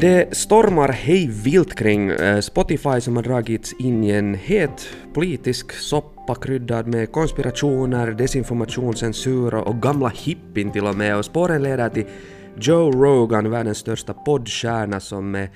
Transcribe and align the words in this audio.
Det 0.00 0.36
stormar 0.36 0.88
hej 0.88 1.26
vilt 1.44 1.74
kring 1.74 2.10
eh, 2.10 2.40
Spotify 2.40 3.00
som 3.00 3.16
har 3.16 3.22
dragits 3.22 3.72
in 3.78 4.04
i 4.04 4.10
en 4.10 4.34
het 4.34 4.84
politisk 5.14 5.72
soppa 5.72 6.34
kryddad 6.34 6.86
med 6.86 7.10
konspirationer, 7.12 8.12
desinformation, 8.14 8.94
censur 8.96 9.54
och 9.54 9.82
gamla 9.82 10.08
hippin 10.08 10.70
till 10.72 10.86
och 10.86 10.94
med. 10.94 11.16
Och 11.16 11.24
spåren 11.24 11.62
leder 11.62 11.88
till 11.88 12.04
Joe 12.60 12.92
Rogan, 12.92 13.50
världens 13.50 13.78
största 13.78 14.14
poddstjärna 14.14 15.00
som 15.00 15.30
med 15.30 15.48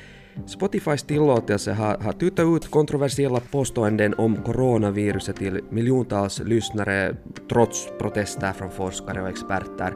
Spotifys 0.47 1.03
tillåtelse 1.03 1.73
har, 1.73 1.99
har 1.99 2.13
tutat 2.13 2.47
ut 2.47 2.71
kontroversiella 2.71 3.41
påståenden 3.41 4.15
om 4.15 4.37
coronaviruset 4.37 5.37
till 5.37 5.61
miljontals 5.71 6.41
lyssnare 6.41 7.17
trots 7.49 7.89
protester 7.99 8.53
från 8.53 8.71
forskare 8.71 9.23
och 9.23 9.29
experter. 9.29 9.95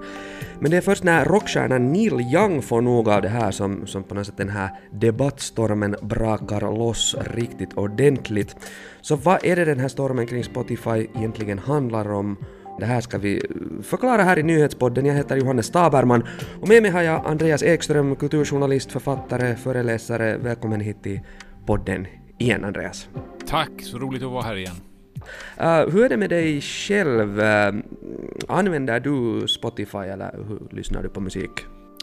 Men 0.60 0.70
det 0.70 0.76
är 0.76 0.80
först 0.80 1.04
när 1.04 1.24
rockstjärnan 1.24 1.92
Neil 1.92 2.20
Young 2.20 2.62
får 2.62 2.80
nog 2.80 3.08
av 3.08 3.22
det 3.22 3.28
här 3.28 3.50
som, 3.50 3.86
som 3.86 4.02
på 4.02 4.14
något 4.14 4.26
sätt 4.26 4.36
den 4.36 4.48
här 4.48 4.70
debattstormen 4.92 5.96
brakar 6.02 6.60
loss 6.60 7.16
riktigt 7.34 7.74
ordentligt. 7.74 8.56
Så 9.00 9.16
vad 9.16 9.44
är 9.44 9.56
det 9.56 9.64
den 9.64 9.80
här 9.80 9.88
stormen 9.88 10.26
kring 10.26 10.44
Spotify 10.44 11.06
egentligen 11.14 11.58
handlar 11.58 12.12
om? 12.12 12.36
Det 12.78 12.84
här 12.84 13.00
ska 13.00 13.18
vi 13.18 13.42
förklara 13.82 14.22
här 14.22 14.38
i 14.38 14.42
nyhetspodden. 14.42 15.06
Jag 15.06 15.14
heter 15.14 15.36
Johannes 15.36 15.70
Taberman 15.70 16.24
och 16.60 16.68
med 16.68 16.82
mig 16.82 16.90
har 16.90 17.02
jag 17.02 17.26
Andreas 17.26 17.62
Ekström, 17.62 18.16
kulturjournalist, 18.16 18.92
författare, 18.92 19.56
föreläsare. 19.56 20.36
Välkommen 20.36 20.80
hit 20.80 21.02
till 21.02 21.20
podden 21.66 22.06
igen 22.38 22.64
Andreas. 22.64 23.08
Tack, 23.46 23.70
så 23.82 23.98
roligt 23.98 24.22
att 24.22 24.30
vara 24.30 24.42
här 24.42 24.56
igen. 24.56 24.74
Uh, 25.60 25.92
hur 25.92 26.04
är 26.04 26.08
det 26.08 26.16
med 26.16 26.30
dig 26.30 26.60
själv? 26.60 27.40
Uh, 27.40 27.74
använder 28.48 29.00
du 29.00 29.48
Spotify 29.48 29.98
eller 29.98 30.38
hur 30.48 30.76
lyssnar 30.76 31.02
du 31.02 31.08
på 31.08 31.20
musik? 31.20 31.50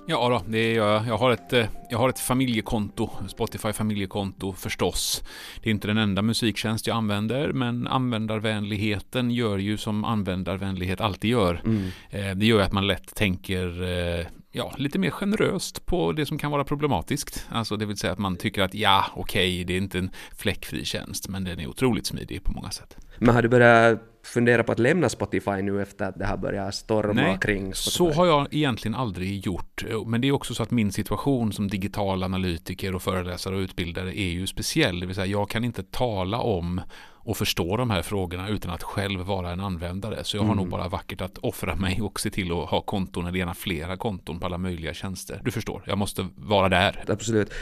Ja, 0.06 0.30
då, 0.30 0.52
det 0.52 0.74
gör 0.74 0.94
jag. 0.94 1.08
Jag 1.08 1.18
har, 1.18 1.32
ett, 1.32 1.54
eh, 1.54 1.66
jag 1.90 1.98
har 1.98 2.10
ett 2.10 2.20
familjekonto, 2.20 3.10
Spotify 3.28 3.74
familjekonto 3.74 4.54
förstås. 4.54 5.24
Det 5.62 5.70
är 5.70 5.72
inte 5.72 5.88
den 5.88 5.98
enda 5.98 6.22
musiktjänst 6.22 6.88
jag 6.88 6.98
använder, 6.98 7.54
men 7.54 7.88
användarvänligheten 7.88 9.32
gör 9.32 9.58
ju 9.58 9.78
som 9.78 10.06
användarvänlighet 10.06 11.02
alltid 11.02 11.32
gör. 11.32 11.62
Mm. 11.66 11.88
Eh, 12.10 12.36
det 12.36 12.46
gör 12.46 12.62
att 12.62 12.72
man 12.72 12.88
lätt 12.88 13.16
tänker 13.16 13.84
eh, 13.84 14.26
ja, 14.52 14.74
lite 14.78 15.00
mer 15.00 15.10
generöst 15.10 15.86
på 15.86 16.12
det 16.12 16.26
som 16.26 16.38
kan 16.38 16.52
vara 16.52 16.64
problematiskt. 16.64 17.48
Alltså 17.50 17.78
det 17.78 17.86
vill 17.86 17.98
säga 17.98 18.14
att 18.14 18.20
man 18.20 18.36
tycker 18.36 18.62
att 18.62 18.74
ja, 18.74 19.06
okej, 19.16 19.54
okay, 19.54 19.64
det 19.64 19.74
är 19.74 19.78
inte 19.78 20.00
en 20.00 20.12
fläckfri 20.38 20.86
tjänst, 20.86 21.28
men 21.28 21.44
den 21.44 21.60
är 21.60 21.68
otroligt 21.68 22.06
smidig 22.06 22.44
på 22.44 22.52
många 22.52 22.72
sätt. 22.72 22.98
Men 23.20 23.36
har 23.36 23.42
du 23.42 23.50
börjat 23.50 24.13
fundera 24.24 24.64
på 24.64 24.72
att 24.72 24.80
lämna 24.80 25.10
Spotify 25.10 25.62
nu 25.62 25.82
efter 25.82 26.06
att 26.06 26.20
det 26.20 26.26
har 26.26 26.38
börjat 26.38 26.76
storma 26.76 27.14
Nej, 27.14 27.38
kring 27.42 27.74
Spotify? 27.74 27.92
så 27.92 28.12
har 28.12 28.26
jag 28.26 28.54
egentligen 28.54 28.96
aldrig 28.96 29.46
gjort. 29.46 29.84
Men 30.06 30.22
det 30.22 30.28
är 30.28 30.32
också 30.32 30.54
så 30.54 30.64
att 30.64 30.72
min 30.72 30.92
situation 30.92 31.54
som 31.54 31.68
digital 31.68 32.24
analytiker 32.24 32.96
och 32.96 33.02
föreläsare 33.02 33.56
och 33.56 33.60
utbildare 33.60 34.20
är 34.20 34.30
ju 34.30 34.48
speciell. 34.48 35.00
Det 35.00 35.06
vill 35.06 35.16
säga 35.16 35.26
jag 35.26 35.50
kan 35.50 35.64
inte 35.64 35.84
tala 35.84 36.40
om 36.40 36.82
och 37.24 37.38
förstå 37.38 37.78
de 37.78 37.90
här 37.90 38.02
frågorna 38.02 38.50
utan 38.50 38.72
att 38.72 38.84
själv 38.84 39.20
vara 39.20 39.52
en 39.52 39.60
användare. 39.60 40.24
Så 40.24 40.38
jag 40.38 40.42
har 40.42 40.54
mm. 40.54 40.58
nog 40.58 40.70
bara 40.70 40.88
vackert 40.88 41.22
att 41.22 41.38
offra 41.38 41.76
mig 41.76 42.02
och 42.02 42.20
se 42.20 42.30
till 42.30 42.52
att 42.52 42.70
ha 42.70 42.82
konton 42.82 43.28
eller 43.28 43.38
gärna 43.38 43.54
flera 43.54 43.98
konton 43.98 44.40
på 44.40 44.46
alla 44.46 44.58
möjliga 44.58 44.94
tjänster. 44.94 45.42
Du 45.44 45.52
förstår, 45.52 45.84
jag 45.88 45.98
måste 45.98 46.28
vara 46.36 46.70
där. 46.70 47.04
Absolut. 47.08 47.54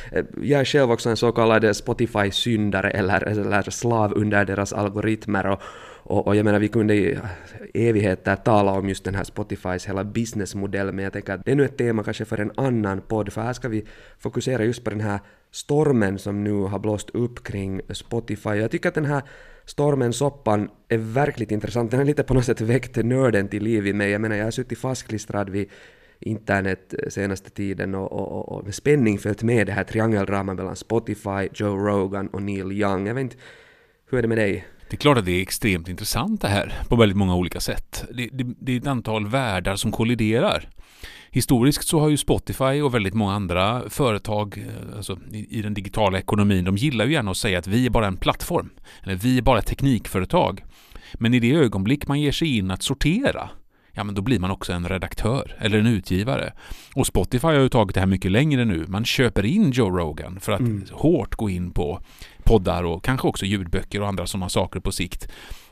Jag 0.42 0.62
är 0.62 0.66
själv 0.66 0.92
också 0.92 1.09
en 1.09 1.18
så 1.18 1.31
kallad 1.31 1.76
Spotify-syndare 1.76 2.92
eller, 2.92 3.23
eller 3.23 3.70
slav 3.70 4.14
under 4.14 4.45
deras 4.45 4.73
algoritmer 4.73 5.45
och 5.45 5.62
och, 6.03 6.28
och 6.28 6.36
jag 6.36 6.46
menar, 6.46 6.59
vi 6.59 6.68
kunde 6.68 6.96
i 6.96 7.20
evigheter 7.73 8.36
tala 8.36 8.72
om 8.72 8.90
just 8.90 9.03
den 9.03 9.16
här 9.16 9.23
Spotifys 9.23 9.88
hela 9.88 10.03
businessmodell, 10.03 10.92
men 10.92 11.03
jag 11.03 11.14
tänker 11.14 11.34
att 11.34 11.46
det 11.46 11.52
är 11.52 11.56
nu 11.56 11.66
ett 11.66 11.78
tema 11.78 12.03
kanske 12.03 12.25
för 12.25 12.38
en 12.38 12.52
annan 12.58 13.02
podd, 13.02 13.34
för 13.34 13.42
här 13.42 13.53
ska 13.53 13.70
vi 13.70 13.86
fokusera 14.20 14.64
just 14.64 14.84
på 14.84 14.90
den 14.90 15.02
här 15.02 15.20
stormen 15.52 16.19
som 16.19 16.44
nu 16.44 16.53
har 16.53 16.79
blåst 16.79 17.09
upp 17.09 17.44
kring 17.44 17.81
Spotify. 17.89 18.50
Jag 18.50 18.72
tycker 18.72 18.89
att 18.89 18.95
den 18.95 19.06
här 19.06 19.22
stormen, 19.66 20.13
soppan, 20.13 20.69
är 20.88 20.97
verkligt 20.97 21.51
intressant. 21.51 21.91
Den 21.91 22.00
har 22.00 22.06
lite 22.06 22.23
på 22.23 22.34
något 22.34 22.45
sätt 22.45 22.62
väckt 22.62 22.95
nörden 22.95 23.47
till 23.47 23.63
liv 23.63 23.88
i 23.88 23.94
mig. 23.94 24.11
Jag 24.11 24.22
menar, 24.22 24.35
jag 24.35 24.44
har 24.44 24.51
suttit 24.51 24.79
fastklistrad 24.79 25.50
vid 25.50 25.69
internet 26.19 26.94
eh, 26.94 27.09
senaste 27.09 27.50
tiden 27.50 27.95
och, 27.95 28.11
och, 28.11 28.50
och 28.50 28.63
med 28.63 28.75
spänning 28.75 29.19
följt 29.19 29.44
med 29.44 29.67
det 29.67 29.73
här 29.73 29.84
triangeldramat 29.84 30.56
mellan 30.56 30.75
Spotify, 30.75 31.50
Joe 31.53 31.78
Rogan 31.78 32.28
och 32.28 32.41
Neil 32.41 32.72
Young. 32.72 33.07
Jag 33.07 33.13
vet 33.13 33.22
inte, 33.22 33.35
hur 34.09 34.17
är 34.17 34.22
det 34.22 34.28
med 34.28 34.38
dig? 34.38 34.66
Det 34.91 34.96
är 34.96 35.00
klart 35.00 35.18
att 35.18 35.25
det 35.25 35.31
är 35.31 35.41
extremt 35.41 35.88
intressant 35.88 36.41
det 36.41 36.47
här 36.47 36.74
på 36.88 36.96
väldigt 36.96 37.18
många 37.18 37.35
olika 37.35 37.59
sätt. 37.59 38.06
Det, 38.13 38.29
det, 38.31 38.53
det, 38.59 38.72
är 38.72 38.78
ett 38.78 38.88
antal 38.88 39.28
världar 39.28 39.75
som 39.75 39.91
kolliderar. 39.91 40.69
Historiskt 41.29 41.88
så 41.88 42.00
har 42.00 42.09
ju 42.09 42.18
Spotify 42.18 42.81
och 42.81 42.94
väldigt 42.94 43.13
många 43.13 43.34
andra 43.34 43.90
företag 43.90 44.57
eh, 44.57 44.97
alltså 44.97 45.19
i, 45.31 45.59
i 45.59 45.62
den 45.62 45.74
digitala 45.74 46.19
ekonomin, 46.19 46.66
de 46.66 46.78
gillar 46.78 47.06
ju 47.06 47.12
gärna 47.12 47.31
att 47.31 47.38
säga 47.38 47.59
att 47.59 47.68
vi 47.68 47.85
är 47.85 47.90
bara 47.90 48.07
en 48.07 48.18
plattform. 48.18 48.69
Eller 49.03 49.16
vi 49.16 49.38
är 49.38 49.41
bara 49.41 49.59
ett 49.59 49.68
teknikföretag. 49.68 50.63
Men 51.13 51.34
i 51.34 51.40
det 51.40 51.53
ögonblick 51.53 52.08
man 52.08 52.22
ger 52.22 52.31
sig 52.31 52.58
in 52.58 52.72
att 52.72 52.84
sortera 52.84 53.50
ja 53.94 54.03
men 54.03 54.16
då 54.16 54.22
blir 54.22 54.40
man 54.40 54.52
också 54.52 54.73
en 54.73 54.90
redaktör 54.90 55.56
eller 55.59 55.79
en 55.79 55.88
utgivare. 55.88 56.53
Och 56.96 57.08
Spotify 57.08 57.47
har 57.47 57.53
ju 57.53 57.69
tagit 57.69 57.94
det 57.94 58.00
här 58.00 58.08
mycket 58.08 58.31
längre 58.31 58.66
nu. 58.66 58.85
Man 58.88 59.06
köper 59.06 59.46
in 59.46 59.72
Joe 59.72 59.90
Rogan 59.90 60.40
för 60.40 60.52
att 60.52 60.59
mm. 60.59 60.85
hårt 60.91 61.35
gå 61.35 61.50
in 61.50 61.72
på 61.72 62.02
poddar 62.51 62.84
och 62.84 63.03
kanske 63.03 63.28
också 63.28 63.45
ljudböcker 63.45 64.01
och 64.01 64.07
andra 64.07 64.28
sådana 64.28 64.50
saker 64.50 64.79
på 64.79 64.91
sikt. 64.91 65.28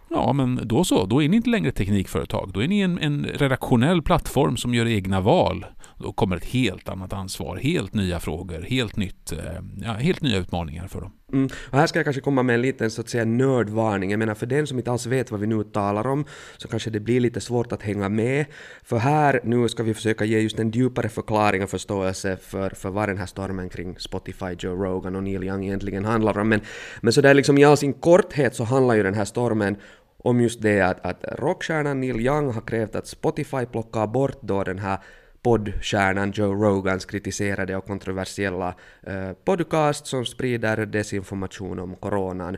Ja, 0.09 0.33
men 0.33 0.59
då 0.63 0.83
så. 0.83 1.05
Då 1.05 1.23
är 1.23 1.29
ni 1.29 1.35
inte 1.35 1.49
längre 1.49 1.69
ett 1.69 1.75
teknikföretag. 1.75 2.51
Då 2.53 2.63
är 2.63 2.67
ni 2.67 2.79
en, 2.79 2.99
en 2.99 3.25
redaktionell 3.25 4.01
plattform 4.01 4.57
som 4.57 4.73
gör 4.73 4.85
egna 4.85 5.21
val. 5.21 5.65
Då 5.97 6.13
kommer 6.13 6.35
ett 6.35 6.45
helt 6.45 6.89
annat 6.89 7.13
ansvar, 7.13 7.57
helt 7.57 7.93
nya 7.93 8.19
frågor, 8.19 8.61
helt, 8.69 8.95
nytt, 8.95 9.31
eh, 9.31 9.39
ja, 9.83 9.93
helt 9.93 10.21
nya 10.21 10.37
utmaningar 10.37 10.87
för 10.87 11.01
dem. 11.01 11.11
Mm. 11.33 11.49
Och 11.71 11.77
här 11.77 11.87
ska 11.87 11.99
jag 11.99 12.05
kanske 12.05 12.21
komma 12.21 12.43
med 12.43 12.55
en 12.55 12.61
liten 12.61 12.91
så 12.91 13.01
att 13.01 13.09
säga 13.09 13.25
nördvarning. 13.25 14.11
Jag 14.11 14.17
menar 14.17 14.35
för 14.35 14.45
den 14.45 14.67
som 14.67 14.77
inte 14.77 14.91
alls 14.91 15.05
vet 15.05 15.31
vad 15.31 15.39
vi 15.39 15.47
nu 15.47 15.63
talar 15.63 16.07
om 16.07 16.25
så 16.57 16.67
kanske 16.67 16.89
det 16.89 16.99
blir 16.99 17.19
lite 17.19 17.41
svårt 17.41 17.71
att 17.71 17.81
hänga 17.81 18.09
med. 18.09 18.45
För 18.83 18.97
här 18.97 19.41
nu 19.43 19.69
ska 19.69 19.83
vi 19.83 19.93
försöka 19.93 20.25
ge 20.25 20.39
just 20.39 20.59
en 20.59 20.71
djupare 20.71 21.09
förklaring 21.09 21.63
och 21.63 21.69
förståelse 21.69 22.37
för, 22.37 22.69
för 22.69 22.89
vad 22.89 23.09
den 23.09 23.17
här 23.17 23.25
stormen 23.25 23.69
kring 23.69 23.95
Spotify, 23.99 24.55
Joe 24.59 24.75
Rogan 24.75 25.15
och 25.15 25.23
Neil 25.23 25.43
Young 25.43 25.65
egentligen 25.65 26.05
handlar 26.05 26.37
om. 26.37 26.49
Men, 26.49 26.61
men 27.01 27.13
så 27.13 27.21
där 27.21 27.33
liksom 27.33 27.57
i 27.57 27.65
all 27.65 27.77
sin 27.77 27.93
korthet 27.93 28.55
så 28.55 28.63
handlar 28.63 28.95
ju 28.95 29.03
den 29.03 29.13
här 29.13 29.25
stormen 29.25 29.77
om 30.23 30.41
just 30.41 30.61
det 30.61 30.81
att, 30.81 31.05
att 31.05 31.25
rockstjärnan 31.39 31.99
Neil 31.99 32.19
Young 32.19 32.53
har 32.53 32.61
krävt 32.61 32.95
att 32.95 33.07
Spotify 33.07 33.65
plockar 33.65 34.07
bort 34.07 34.37
då 34.41 34.63
den 34.63 34.79
här 34.79 34.99
poddstjärnan 35.41 36.31
Joe 36.31 36.53
Rogans 36.53 37.05
kritiserade 37.05 37.75
och 37.75 37.85
kontroversiella 37.85 38.75
eh, 39.03 39.31
podcast 39.45 40.07
som 40.07 40.25
sprider 40.25 40.85
desinformation 40.85 41.79
om 41.79 41.95
coronan. 41.95 42.57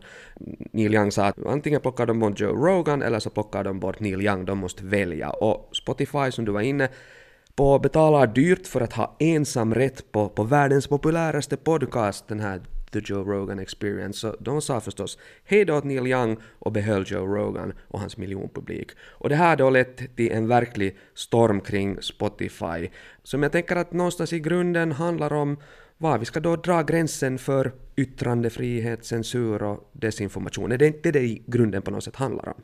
Neil 0.72 0.94
Young 0.94 1.12
sa 1.12 1.26
att 1.26 1.46
antingen 1.46 1.82
plockar 1.82 2.06
de 2.06 2.20
bort 2.20 2.40
Joe 2.40 2.68
Rogan 2.68 3.02
eller 3.02 3.20
så 3.20 3.30
plockar 3.30 3.64
de 3.64 3.80
bort 3.80 4.00
Neil 4.00 4.22
Young, 4.22 4.46
de 4.46 4.58
måste 4.58 4.86
välja. 4.86 5.30
Och 5.30 5.70
Spotify 5.76 6.32
som 6.32 6.46
du 6.46 6.52
var 6.52 6.62
inne 6.62 6.90
på 7.56 7.80
betalar 7.80 8.28
dyrt 8.28 8.68
för 8.68 8.82
att 8.82 8.94
ha 8.94 9.16
ensam 9.20 9.76
rätt 9.76 10.12
på, 10.12 10.30
på 10.30 10.44
världens 10.44 10.88
populäraste 10.88 11.58
podcast, 11.58 12.28
den 12.28 12.40
här 12.40 12.62
The 12.92 13.00
Joe 13.04 13.24
Rogan 13.24 13.60
Experience. 13.60 14.20
Så 14.20 14.36
de 14.40 14.62
sa 14.62 14.82
förstås 14.82 15.18
hej 15.44 15.66
då 15.66 15.76
åt 15.76 15.84
Neil 15.84 16.08
Young 16.08 16.38
och 16.60 16.72
behöll 16.72 17.04
Joe 17.08 17.26
Rogan 17.26 17.74
och 17.88 18.00
hans 18.00 18.18
miljonpublik. 18.18 18.92
Och 19.02 19.30
det 19.30 19.36
här 19.36 19.56
då 19.56 19.70
lett 19.70 20.16
till 20.16 20.32
en 20.32 20.48
verklig 20.48 20.98
storm 21.14 21.62
kring 21.62 22.02
Spotify, 22.02 22.90
som 23.24 23.44
jag 23.44 23.52
tänker 23.52 23.76
att 23.76 23.94
någonstans 23.94 24.34
i 24.34 24.40
grunden 24.40 24.92
handlar 24.92 25.34
om 25.34 25.58
var 25.98 26.18
vi 26.18 26.26
ska 26.26 26.40
då 26.40 26.56
dra 26.56 26.82
gränsen 26.82 27.38
för 27.38 27.72
yttrandefrihet, 27.96 29.06
censur 29.06 29.64
och 29.64 29.90
desinformation. 29.94 30.72
Är 30.72 30.78
det 30.78 30.88
inte 30.88 31.12
det 31.12 31.20
i 31.20 31.44
grunden 31.46 31.82
på 31.82 31.92
något 31.92 32.04
sätt 32.04 32.16
handlar 32.16 32.50
om? 32.50 32.62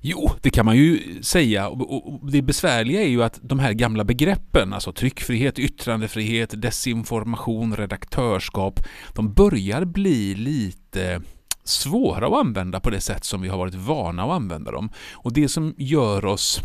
Jo, 0.00 0.30
det 0.42 0.50
kan 0.50 0.66
man 0.66 0.76
ju 0.76 1.22
säga. 1.22 1.68
Och 1.68 2.30
det 2.32 2.42
besvärliga 2.42 3.02
är 3.02 3.08
ju 3.08 3.22
att 3.22 3.38
de 3.42 3.58
här 3.58 3.72
gamla 3.72 4.04
begreppen, 4.04 4.72
alltså 4.72 4.92
tryckfrihet, 4.92 5.58
yttrandefrihet, 5.58 6.62
desinformation, 6.62 7.76
redaktörskap, 7.76 8.80
de 9.14 9.32
börjar 9.32 9.84
bli 9.84 10.34
lite 10.34 11.22
svåra 11.64 12.26
att 12.26 12.46
använda 12.46 12.80
på 12.80 12.90
det 12.90 13.00
sätt 13.00 13.24
som 13.24 13.42
vi 13.42 13.48
har 13.48 13.58
varit 13.58 13.74
vana 13.74 14.24
att 14.24 14.30
använda 14.30 14.70
dem. 14.70 14.90
Och 15.12 15.32
det 15.32 15.48
som 15.48 15.74
gör 15.78 16.24
oss 16.24 16.60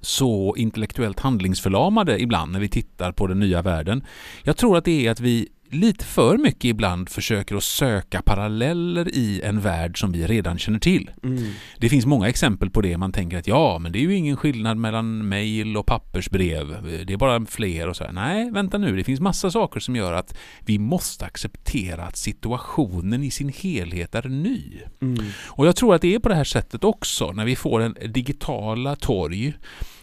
så 0.00 0.56
intellektuellt 0.56 1.20
handlingsförlamade 1.20 2.22
ibland 2.22 2.52
när 2.52 2.60
vi 2.60 2.68
tittar 2.68 3.12
på 3.12 3.26
den 3.26 3.40
nya 3.40 3.62
världen. 3.62 4.04
Jag 4.42 4.56
tror 4.56 4.76
att 4.76 4.84
det 4.84 5.06
är 5.06 5.10
att 5.10 5.20
vi 5.20 5.48
lite 5.70 6.04
för 6.04 6.38
mycket 6.38 6.64
ibland 6.64 7.08
försöker 7.08 7.56
att 7.56 7.64
söka 7.64 8.22
paralleller 8.22 9.14
i 9.14 9.40
en 9.44 9.60
värld 9.60 10.00
som 10.00 10.12
vi 10.12 10.26
redan 10.26 10.58
känner 10.58 10.78
till. 10.78 11.10
Mm. 11.22 11.52
Det 11.78 11.88
finns 11.88 12.06
många 12.06 12.28
exempel 12.28 12.70
på 12.70 12.80
det. 12.80 12.96
Man 12.96 13.12
tänker 13.12 13.38
att 13.38 13.46
ja, 13.46 13.78
men 13.78 13.92
det 13.92 13.98
är 13.98 14.00
ju 14.00 14.14
ingen 14.14 14.36
skillnad 14.36 14.76
mellan 14.76 15.28
mejl 15.28 15.76
och 15.76 15.86
pappersbrev. 15.86 16.76
Det 17.06 17.12
är 17.12 17.16
bara 17.16 17.46
fler 17.46 17.88
och 17.88 17.96
så 17.96 18.04
här. 18.04 18.12
Nej, 18.12 18.50
vänta 18.50 18.78
nu. 18.78 18.96
Det 18.96 19.04
finns 19.04 19.20
massa 19.20 19.50
saker 19.50 19.80
som 19.80 19.96
gör 19.96 20.12
att 20.12 20.38
vi 20.60 20.78
måste 20.78 21.24
acceptera 21.24 22.04
att 22.04 22.16
situationen 22.16 23.24
i 23.24 23.30
sin 23.30 23.48
helhet 23.48 24.14
är 24.14 24.28
ny. 24.28 24.62
Mm. 25.02 25.24
Och 25.46 25.66
jag 25.66 25.76
tror 25.76 25.94
att 25.94 26.02
det 26.02 26.14
är 26.14 26.18
på 26.18 26.28
det 26.28 26.34
här 26.34 26.44
sättet 26.44 26.84
också 26.84 27.32
när 27.32 27.44
vi 27.44 27.56
får 27.56 27.80
en 27.80 27.96
digitala 28.06 28.96
torg 28.96 29.54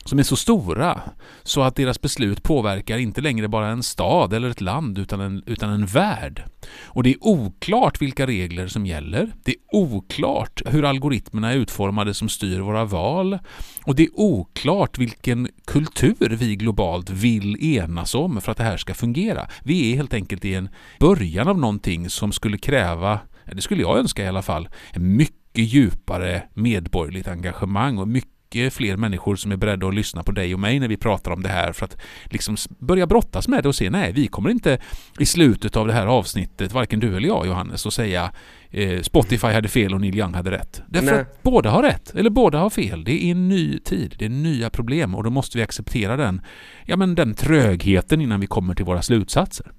som 0.05 0.19
är 0.19 0.23
så 0.23 0.35
stora 0.35 1.01
så 1.43 1.61
att 1.61 1.75
deras 1.75 2.01
beslut 2.01 2.43
påverkar 2.43 2.97
inte 2.97 3.21
längre 3.21 3.47
bara 3.47 3.67
en 3.67 3.83
stad 3.83 4.33
eller 4.33 4.49
ett 4.49 4.61
land 4.61 4.97
utan 4.97 5.21
en, 5.21 5.43
utan 5.45 5.69
en 5.69 5.85
värld. 5.85 6.43
Och 6.83 7.03
det 7.03 7.09
är 7.09 7.17
oklart 7.19 8.01
vilka 8.01 8.27
regler 8.27 8.67
som 8.67 8.85
gäller. 8.85 9.31
Det 9.43 9.51
är 9.51 9.57
oklart 9.71 10.61
hur 10.65 10.85
algoritmerna 10.85 11.51
är 11.51 11.57
utformade 11.57 12.13
som 12.13 12.29
styr 12.29 12.59
våra 12.59 12.85
val. 12.85 13.39
Och 13.83 13.95
det 13.95 14.03
är 14.03 14.09
oklart 14.19 14.97
vilken 14.97 15.49
kultur 15.65 16.29
vi 16.29 16.55
globalt 16.55 17.09
vill 17.09 17.77
enas 17.77 18.15
om 18.15 18.41
för 18.41 18.51
att 18.51 18.57
det 18.57 18.63
här 18.63 18.77
ska 18.77 18.93
fungera. 18.93 19.47
Vi 19.63 19.91
är 19.91 19.95
helt 19.95 20.13
enkelt 20.13 20.45
i 20.45 20.53
en 20.53 20.69
början 20.99 21.47
av 21.47 21.59
någonting 21.59 22.09
som 22.09 22.31
skulle 22.31 22.57
kräva, 22.57 23.19
det 23.45 23.61
skulle 23.61 23.81
jag 23.81 23.97
önska 23.97 24.23
i 24.23 24.27
alla 24.27 24.41
fall, 24.41 24.69
mycket 24.95 25.35
djupare 25.53 26.43
medborgerligt 26.53 27.27
engagemang 27.27 27.97
och 27.97 28.07
mycket 28.07 28.34
mycket 28.45 28.73
fler 28.73 28.97
människor 28.97 29.35
som 29.35 29.51
är 29.51 29.57
beredda 29.57 29.87
att 29.87 29.95
lyssna 29.95 30.23
på 30.23 30.31
dig 30.31 30.53
och 30.53 30.59
mig 30.59 30.79
när 30.79 30.87
vi 30.87 30.97
pratar 30.97 31.31
om 31.31 31.43
det 31.43 31.49
här 31.49 31.73
för 31.73 31.85
att 31.85 31.97
liksom 32.25 32.57
börja 32.79 33.07
brottas 33.07 33.47
med 33.47 33.63
det 33.63 33.69
och 33.69 33.75
se 33.75 33.89
nej, 33.89 34.11
vi 34.13 34.27
kommer 34.27 34.49
inte 34.49 34.79
i 35.19 35.25
slutet 35.25 35.75
av 35.77 35.87
det 35.87 35.93
här 35.93 36.07
avsnittet, 36.07 36.73
varken 36.73 36.99
du 36.99 37.17
eller 37.17 37.27
jag 37.27 37.47
Johannes, 37.47 37.85
att 37.85 37.93
säga 37.93 38.31
eh, 38.69 39.01
Spotify 39.01 39.47
hade 39.47 39.67
fel 39.67 39.93
och 39.93 40.01
Neil 40.01 40.15
Young 40.15 40.33
hade 40.33 40.51
rätt. 40.51 40.81
Därför 40.87 41.11
nej. 41.11 41.21
att 41.21 41.43
båda 41.43 41.69
har 41.69 41.83
rätt, 41.83 42.15
eller 42.15 42.29
båda 42.29 42.57
har 42.57 42.69
fel. 42.69 43.03
Det 43.03 43.25
är 43.25 43.31
en 43.31 43.47
ny 43.47 43.79
tid, 43.79 44.15
det 44.19 44.25
är 44.25 44.29
nya 44.29 44.69
problem 44.69 45.15
och 45.15 45.23
då 45.23 45.29
måste 45.29 45.57
vi 45.57 45.63
acceptera 45.63 46.17
den, 46.17 46.41
ja 46.85 46.97
men 46.97 47.15
den 47.15 47.33
trögheten 47.33 48.21
innan 48.21 48.39
vi 48.39 48.47
kommer 48.47 48.75
till 48.75 48.85
våra 48.85 49.01
slutsatser. 49.01 49.71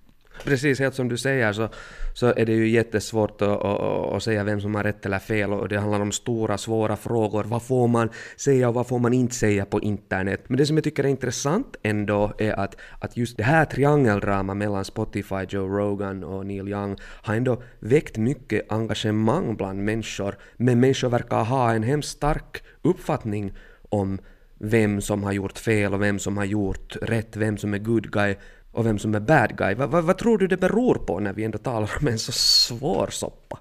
Precis, 0.45 0.79
helt 0.79 0.95
som 0.95 1.09
du 1.09 1.17
säger 1.17 1.53
så, 1.53 1.69
så 2.15 2.27
är 2.27 2.47
det 2.47 2.53
ju 2.53 2.69
jättesvårt 2.69 3.43
att, 3.43 3.49
att, 3.49 3.81
att, 4.13 4.23
säga 4.23 4.45
vem 4.45 4.61
som 4.61 4.75
har 4.75 4.85
rätt 4.85 5.07
eller 5.07 5.19
fel 5.19 5.53
och 5.53 5.69
det 5.69 5.79
handlar 5.79 6.01
om 6.01 6.13
stora 6.13 6.59
svåra 6.59 6.97
frågor. 6.97 7.45
Vad 7.45 7.63
får 7.63 7.89
man 7.89 8.09
säga 8.37 8.69
och 8.69 8.75
vad 8.75 8.87
får 8.87 8.99
man 8.99 9.13
inte 9.13 9.35
säga 9.35 9.65
på 9.65 9.81
internet? 9.81 10.45
Men 10.49 10.59
det 10.59 10.67
som 10.67 10.77
jag 10.77 10.85
tycker 10.85 11.05
är 11.05 11.09
intressant 11.09 11.77
ändå 11.83 12.33
är 12.39 12.53
att, 12.53 12.77
att 13.01 13.17
just 13.17 13.37
det 13.37 13.43
här 13.43 13.65
triangeldramat 13.65 14.57
mellan 14.57 14.85
Spotify, 14.85 15.47
Joe 15.49 15.69
Rogan 15.69 16.25
och 16.25 16.47
Neil 16.47 16.69
Young 16.69 16.97
har 17.03 17.35
ändå 17.35 17.63
väckt 17.79 18.17
mycket 18.17 18.73
engagemang 18.73 19.57
bland 19.57 19.85
människor. 19.85 20.35
Men 20.57 20.81
människor 20.81 21.09
verkar 21.09 21.45
ha 21.45 21.73
en 21.73 21.83
hemskt 21.83 22.11
stark 22.11 22.63
uppfattning 22.83 23.53
om 23.89 24.19
vem 24.59 25.01
som 25.01 25.23
har 25.23 25.33
gjort 25.33 25.59
fel 25.59 25.95
och 25.95 26.03
vem 26.03 26.19
som 26.19 26.37
har 26.37 26.45
gjort 26.45 26.97
rätt, 27.03 27.37
vem 27.37 27.57
som 27.57 27.75
är 27.75 27.79
good 27.79 28.13
guy 28.13 28.37
och 28.77 28.87
vem 28.87 28.99
som 28.99 29.15
är 29.15 29.21
bad 29.21 29.57
guy. 29.57 29.75
Vad, 29.75 29.91
va, 29.91 30.01
vad 30.01 30.19
tror 30.19 30.39
du 30.39 30.47
det 30.47 30.57
beror 30.57 30.95
på 30.95 31.21
när 31.21 31.33
vi 31.33 31.45
ändå 31.45 31.59
talar 31.59 31.91
om 32.01 32.09
en 32.09 32.19
så 32.19 32.33
svår 32.33 33.09
soppa? 33.11 33.59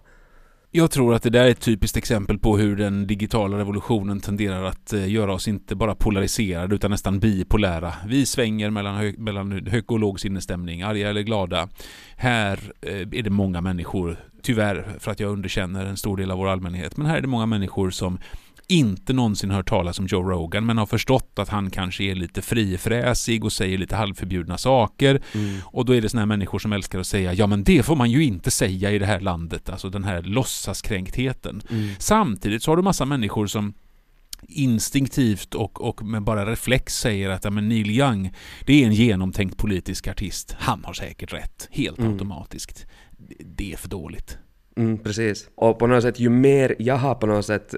Jag 0.72 0.92
tror 0.92 1.16
att 1.16 1.24
det 1.24 1.30
där 1.30 1.46
är 1.46 1.50
ett 1.50 1.62
typiskt 1.62 1.98
exempel 1.98 2.40
på 2.40 2.58
hur 2.58 2.76
den 2.76 3.08
digitala 3.08 3.58
revolutionen 3.58 4.20
tenderar 4.20 4.64
att 4.64 4.94
eh, 4.94 5.12
göra 5.12 5.34
oss 5.34 5.48
inte 5.48 5.76
bara 5.76 5.96
polariserade 5.96 6.76
utan 6.76 6.92
nästan 6.92 7.20
bipolära. 7.20 7.94
Vi 8.08 8.26
svänger 8.26 8.70
mellan, 8.70 8.96
hö 8.96 9.14
mellan 9.18 9.68
hög 9.68 9.92
och 9.92 10.00
låg 10.00 10.20
sinnesstämning, 10.20 10.82
arga 10.82 11.10
eller 11.10 11.22
glada. 11.22 11.70
Här 12.16 12.60
eh, 12.82 13.00
är 13.00 13.24
det 13.24 13.30
många 13.30 13.62
människor, 13.62 14.20
tyvärr 14.42 14.96
för 15.00 15.12
att 15.12 15.20
jag 15.20 15.32
underkänner 15.32 15.86
en 15.86 15.98
stor 15.98 16.18
del 16.18 16.32
av 16.32 16.38
vår 16.38 16.48
allmänhet, 16.48 16.98
men 16.98 17.08
här 17.08 17.18
är 17.18 17.22
det 17.22 17.28
många 17.28 17.46
människor 17.46 17.90
som 17.90 18.20
inte 18.68 19.14
någonsin 19.14 19.52
hört 19.52 19.70
talas 19.70 20.00
om 20.00 20.08
Joe 20.08 20.24
Rogan 20.24 20.66
men 20.66 20.78
har 20.78 20.86
förstått 20.86 21.40
att 21.40 21.50
han 21.50 21.70
kanske 21.70 22.04
är 22.04 22.16
lite 22.16 22.42
frifräsig 22.42 23.46
och 23.46 23.54
säger 23.54 23.78
lite 23.78 23.96
halvförbjudna 23.96 24.58
saker. 24.58 25.22
Mm. 25.34 25.58
Och 25.66 25.86
då 25.86 25.96
är 25.96 26.02
det 26.02 26.10
såna 26.10 26.22
här 26.22 26.26
människor 26.26 26.60
som 26.60 26.74
älskar 26.74 27.00
att 27.00 27.08
säga 27.08 27.34
ja 27.34 27.48
men 27.48 27.64
det 27.64 27.84
får 27.84 27.96
man 27.96 28.12
ju 28.12 28.24
inte 28.24 28.52
säga 28.52 28.92
i 28.92 29.00
det 29.00 29.06
här 29.06 29.20
landet. 29.20 29.70
Alltså 29.70 29.90
den 29.90 30.04
här 30.04 30.22
låtsaskränktheten. 30.22 31.62
Mm. 31.70 31.90
Samtidigt 32.00 32.64
så 32.64 32.72
har 32.72 32.76
du 32.76 32.84
massa 32.84 33.06
människor 33.06 33.48
som 33.48 33.74
instinktivt 34.48 35.56
och, 35.56 35.82
och 35.82 36.06
med 36.06 36.24
bara 36.24 36.52
reflex 36.52 37.00
säger 37.00 37.30
att 37.30 37.44
ja, 37.44 37.50
men 37.50 37.70
Neil 37.70 37.92
Young, 37.92 38.34
det 38.66 38.84
är 38.84 38.86
en 38.86 38.94
genomtänkt 38.94 39.58
politisk 39.58 40.08
artist. 40.08 40.56
Han 40.60 40.84
har 40.84 40.94
säkert 40.94 41.34
rätt, 41.34 41.68
helt 41.72 42.00
mm. 42.00 42.12
automatiskt. 42.12 42.86
Det 43.40 43.74
är 43.74 43.78
för 43.78 43.90
dåligt. 43.90 44.38
Mm, 44.78 44.98
precis. 44.98 45.50
Och 45.56 45.80
på 45.80 45.88
något 45.88 46.04
sätt, 46.04 46.20
ju 46.20 46.30
mer 46.30 46.76
jag 46.80 46.98
har 46.98 47.16
på 47.16 47.28
något 47.28 47.46
sätt 47.46 47.76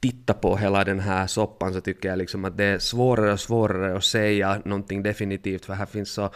titta 0.00 0.34
på 0.34 0.56
hela 0.56 0.84
den 0.84 1.00
här 1.00 1.26
soppan 1.26 1.74
så 1.74 1.80
tycker 1.80 2.08
jag 2.08 2.18
liksom 2.18 2.44
att 2.44 2.56
det 2.56 2.64
är 2.64 2.78
svårare 2.78 3.32
och 3.32 3.40
svårare 3.40 3.96
att 3.96 4.04
säga 4.04 4.62
någonting 4.64 5.02
definitivt 5.02 5.64
för 5.64 5.72
här 5.72 5.86
finns 5.86 6.10
så 6.10 6.30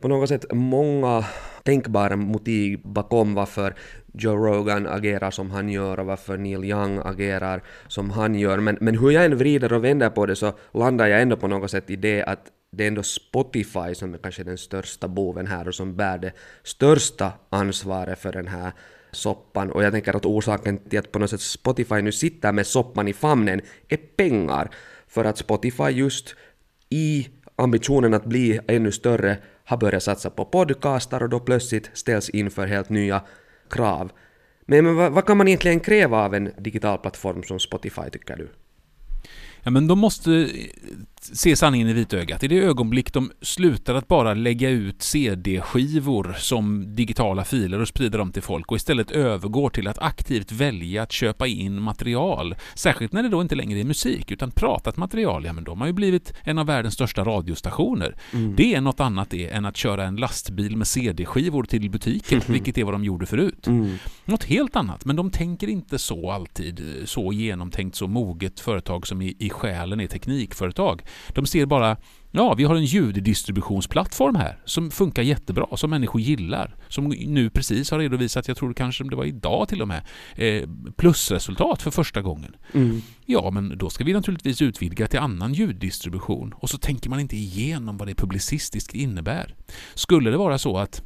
på 0.00 0.08
något 0.08 0.28
sätt 0.28 0.44
många 0.52 1.24
tänkbara 1.62 2.16
motiv 2.16 2.80
bakom 2.84 3.34
varför 3.34 3.74
Joe 4.14 4.36
Rogan 4.36 4.86
agerar 4.86 5.30
som 5.30 5.50
han 5.50 5.68
gör 5.68 6.00
och 6.00 6.06
varför 6.06 6.36
Neil 6.36 6.64
Young 6.64 7.00
agerar 7.04 7.62
som 7.88 8.10
han 8.10 8.34
gör. 8.34 8.58
Men, 8.58 8.78
men 8.80 8.98
hur 8.98 9.10
jag 9.10 9.24
än 9.24 9.38
vrider 9.38 9.72
och 9.72 9.84
vänder 9.84 10.10
på 10.10 10.26
det 10.26 10.36
så 10.36 10.52
landar 10.72 11.06
jag 11.06 11.22
ändå 11.22 11.36
på 11.36 11.48
något 11.48 11.70
sätt 11.70 11.90
i 11.90 11.96
det 11.96 12.22
att 12.22 12.46
det 12.76 12.84
är 12.84 12.88
ändå 12.88 13.02
Spotify 13.02 13.94
som 13.94 14.14
är 14.14 14.18
kanske 14.18 14.44
den 14.44 14.58
största 14.58 15.08
boven 15.08 15.46
här 15.46 15.68
och 15.68 15.74
som 15.74 15.96
bär 15.96 16.18
det 16.18 16.32
största 16.62 17.32
ansvaret 17.50 18.18
för 18.18 18.32
den 18.32 18.48
här 18.48 18.72
soppan 19.12 19.72
och 19.72 19.82
jag 19.82 19.92
tänker 19.92 20.16
att 20.16 20.26
orsaken 20.26 20.78
till 20.78 20.98
att 20.98 21.12
på 21.12 21.18
något 21.18 21.30
sätt 21.30 21.40
Spotify 21.40 22.02
nu 22.02 22.12
sitter 22.12 22.52
med 22.52 22.66
soppan 22.66 23.08
i 23.08 23.12
famnen 23.12 23.60
e 23.60 23.62
är 23.88 23.96
pengar. 23.96 24.70
För 25.06 25.24
att 25.24 25.38
Spotify 25.38 25.88
just 25.88 26.34
i 26.88 27.28
ambitionen 27.56 28.14
att 28.14 28.24
bli 28.24 28.60
ännu 28.68 28.92
större 28.92 29.38
har 29.64 29.76
börjat 29.76 30.02
satsa 30.02 30.30
på 30.30 30.44
podcastar 30.44 31.22
och 31.22 31.28
då 31.28 31.40
plötsligt 31.40 31.90
ställs 31.92 32.28
inför 32.28 32.66
helt 32.66 32.88
nya 32.88 33.22
krav. 33.70 34.12
Men, 34.66 34.84
men 34.84 34.96
vad, 34.96 35.12
vad 35.12 35.26
kan 35.26 35.36
man 35.36 35.48
egentligen 35.48 35.80
kräva 35.80 36.24
av 36.24 36.34
en 36.34 36.52
digital 36.58 36.98
plattform 36.98 37.42
som 37.42 37.60
Spotify 37.60 38.10
tycker 38.12 38.36
du? 38.36 38.48
Ja, 39.62 39.70
men 39.70 39.86
de 39.86 39.98
måste 39.98 40.48
se 41.24 41.56
sanningen 41.56 41.88
i 41.88 41.92
vitögat. 41.92 42.42
I 42.42 42.48
det 42.48 42.58
ögonblick 42.58 43.12
de 43.12 43.30
slutar 43.40 43.94
att 43.94 44.08
bara 44.08 44.34
lägga 44.34 44.70
ut 44.70 45.02
CD-skivor 45.02 46.36
som 46.38 46.94
digitala 46.96 47.44
filer 47.44 47.80
och 47.80 47.88
sprida 47.88 48.18
dem 48.18 48.32
till 48.32 48.42
folk 48.42 48.70
och 48.70 48.76
istället 48.76 49.10
övergår 49.10 49.70
till 49.70 49.88
att 49.88 49.98
aktivt 49.98 50.52
välja 50.52 51.02
att 51.02 51.12
köpa 51.12 51.46
in 51.46 51.82
material, 51.82 52.54
särskilt 52.74 53.12
när 53.12 53.22
det 53.22 53.28
då 53.28 53.42
inte 53.42 53.54
längre 53.54 53.80
är 53.80 53.84
musik 53.84 54.30
utan 54.30 54.50
pratat 54.50 54.96
material, 54.96 55.44
ja 55.44 55.52
men 55.52 55.64
de 55.64 55.80
har 55.80 55.86
ju 55.86 55.92
blivit 55.92 56.32
en 56.42 56.58
av 56.58 56.66
världens 56.66 56.94
största 56.94 57.24
radiostationer. 57.24 58.16
Mm. 58.32 58.56
Det 58.56 58.74
är 58.74 58.80
något 58.80 59.00
annat 59.00 59.30
det 59.30 59.48
än 59.48 59.64
att 59.64 59.76
köra 59.76 60.04
en 60.04 60.16
lastbil 60.16 60.76
med 60.76 60.86
CD-skivor 60.86 61.64
till 61.64 61.90
butiken, 61.90 62.38
mm. 62.38 62.52
vilket 62.52 62.78
är 62.78 62.84
vad 62.84 62.94
de 62.94 63.04
gjorde 63.04 63.26
förut. 63.26 63.66
Mm. 63.66 63.96
Något 64.24 64.44
helt 64.44 64.76
annat, 64.76 65.04
men 65.04 65.16
de 65.16 65.30
tänker 65.30 65.68
inte 65.68 65.98
så 65.98 66.30
alltid, 66.30 67.02
så 67.04 67.32
genomtänkt, 67.32 67.96
så 67.96 68.06
moget 68.06 68.60
företag 68.60 69.06
som 69.06 69.22
i, 69.22 69.36
i 69.38 69.50
själen 69.50 70.00
är 70.00 70.06
teknikföretag. 70.06 71.02
De 71.28 71.46
ser 71.46 71.66
bara 71.66 71.96
Ja, 72.34 72.54
vi 72.54 72.64
har 72.64 72.74
en 72.74 72.84
ljuddistributionsplattform 72.84 74.34
här 74.34 74.58
som 74.64 74.90
funkar 74.90 75.22
jättebra, 75.22 75.76
som 75.76 75.90
människor 75.90 76.20
gillar. 76.20 76.76
Som 76.88 77.08
nu 77.08 77.50
precis 77.50 77.90
har 77.90 77.98
redovisat, 77.98 78.48
jag 78.48 78.56
tror 78.56 78.74
kanske 78.74 79.04
det 79.04 79.16
var 79.16 79.24
idag 79.24 79.68
till 79.68 79.82
och 79.82 79.88
med, 79.88 80.04
eh, 80.34 80.68
plusresultat 80.96 81.82
för 81.82 81.90
första 81.90 82.22
gången. 82.22 82.56
Mm. 82.72 83.02
Ja, 83.26 83.50
men 83.50 83.78
då 83.78 83.90
ska 83.90 84.04
vi 84.04 84.12
naturligtvis 84.12 84.62
utvidga 84.62 85.06
till 85.06 85.18
annan 85.18 85.54
ljuddistribution 85.54 86.54
och 86.56 86.70
så 86.70 86.78
tänker 86.78 87.10
man 87.10 87.20
inte 87.20 87.36
igenom 87.36 87.96
vad 87.96 88.08
det 88.08 88.14
publicistiskt 88.14 88.94
innebär. 88.94 89.54
Skulle 89.94 90.30
det 90.30 90.36
vara 90.36 90.58
så 90.58 90.78
att 90.78 91.02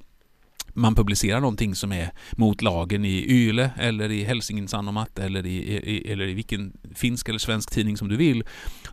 man 0.77 0.95
publicerar 0.95 1.41
någonting 1.41 1.75
som 1.75 1.93
är 1.93 2.11
mot 2.33 2.63
lagen 2.63 3.05
i 3.05 3.25
Yle 3.29 3.71
eller 3.79 4.11
i 4.11 4.25
Helsingin 4.25 4.69
Sanomat 4.69 5.19
eller 5.19 5.47
i, 5.47 5.57
i, 5.57 6.13
eller 6.13 6.29
i 6.29 6.35
vilken 6.35 6.73
finsk 6.95 7.29
eller 7.29 7.39
svensk 7.39 7.71
tidning 7.71 7.97
som 7.97 8.09
du 8.09 8.17
vill, 8.17 8.45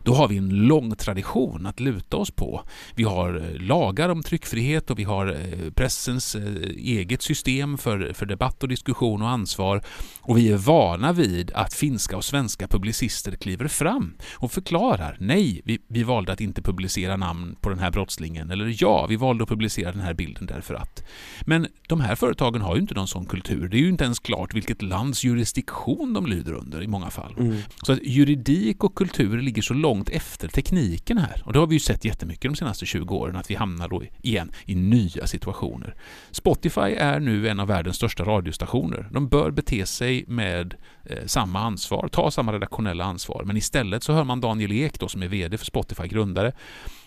då 0.02 0.14
har 0.14 0.28
vi 0.28 0.36
en 0.36 0.48
lång 0.48 0.96
tradition 0.96 1.66
att 1.66 1.80
luta 1.80 2.16
oss 2.16 2.30
på. 2.30 2.62
Vi 2.94 3.04
har 3.04 3.36
eh, 3.36 3.60
lagar 3.60 4.08
om 4.08 4.22
tryckfrihet 4.22 4.90
och 4.90 4.98
vi 4.98 5.04
har 5.04 5.26
eh, 5.26 5.70
pressens 5.70 6.34
eh, 6.34 6.42
eget 6.76 7.22
system 7.22 7.78
för, 7.78 8.12
för 8.12 8.26
debatt 8.26 8.62
och 8.62 8.68
diskussion 8.68 9.22
och 9.22 9.28
ansvar. 9.28 9.82
Och 10.20 10.38
vi 10.38 10.52
är 10.52 10.56
vana 10.56 11.12
vid 11.12 11.50
att 11.54 11.74
finska 11.74 12.16
och 12.16 12.24
svenska 12.24 12.68
publicister 12.68 13.32
kliver 13.32 13.68
fram 13.68 14.14
och 14.32 14.52
förklarar 14.52 15.16
nej, 15.20 15.60
vi, 15.64 15.78
vi 15.88 16.02
valde 16.02 16.32
att 16.32 16.40
inte 16.40 16.62
publicera 16.62 17.16
namn 17.16 17.56
på 17.60 17.68
den 17.68 17.78
här 17.78 17.90
brottslingen 17.90 18.50
eller 18.50 18.76
ja, 18.78 19.06
vi 19.06 19.16
valde 19.16 19.42
att 19.42 19.48
publicera 19.48 19.92
den 19.92 20.00
här 20.00 20.14
bilden 20.14 20.46
därför 20.46 20.74
att. 20.74 21.04
Men 21.46 21.66
de 21.88 22.00
här 22.00 22.14
företagen 22.14 22.62
har 22.62 22.74
ju 22.74 22.80
inte 22.80 22.94
någon 22.94 23.08
sån 23.08 23.26
kultur. 23.26 23.68
Det 23.68 23.76
är 23.76 23.80
ju 23.80 23.88
inte 23.88 24.04
ens 24.04 24.18
klart 24.18 24.54
vilket 24.54 24.82
lands 24.82 25.24
jurisdiktion 25.24 26.12
de 26.12 26.26
lyder 26.26 26.52
under 26.52 26.82
i 26.82 26.86
många 26.86 27.10
fall. 27.10 27.34
Mm. 27.38 27.56
Så 27.82 27.92
att 27.92 27.98
juridik 28.02 28.84
och 28.84 28.94
kultur 28.94 29.42
ligger 29.42 29.62
så 29.62 29.74
långt 29.74 30.08
efter 30.08 30.48
tekniken 30.48 31.18
här. 31.18 31.42
Och 31.44 31.52
det 31.52 31.58
har 31.58 31.66
vi 31.66 31.74
ju 31.74 31.80
sett 31.80 32.04
jättemycket 32.04 32.50
de 32.50 32.56
senaste 32.56 32.86
20 32.86 33.14
åren, 33.14 33.36
att 33.36 33.50
vi 33.50 33.54
hamnar 33.54 33.88
då 33.88 34.02
igen 34.22 34.52
i 34.64 34.74
nya 34.74 35.26
situationer. 35.26 35.94
Spotify 36.30 36.80
är 36.80 37.20
nu 37.20 37.48
en 37.48 37.60
av 37.60 37.68
världens 37.68 37.96
största 37.96 38.24
radiostationer. 38.24 39.08
De 39.10 39.28
bör 39.28 39.50
bete 39.50 39.86
sig 39.86 40.24
med 40.28 40.74
eh, 41.04 41.26
samma 41.26 41.60
ansvar, 41.60 42.08
ta 42.08 42.30
samma 42.30 42.52
redaktionella 42.52 43.04
ansvar. 43.04 43.42
Men 43.44 43.56
istället 43.56 44.02
så 44.02 44.12
hör 44.12 44.24
man 44.24 44.40
Daniel 44.40 44.72
Ek 44.72 44.98
då, 44.98 45.08
som 45.08 45.22
är 45.22 45.28
VD 45.28 45.58
för 45.58 45.66
Spotify, 45.66 46.08
grundare. 46.08 46.52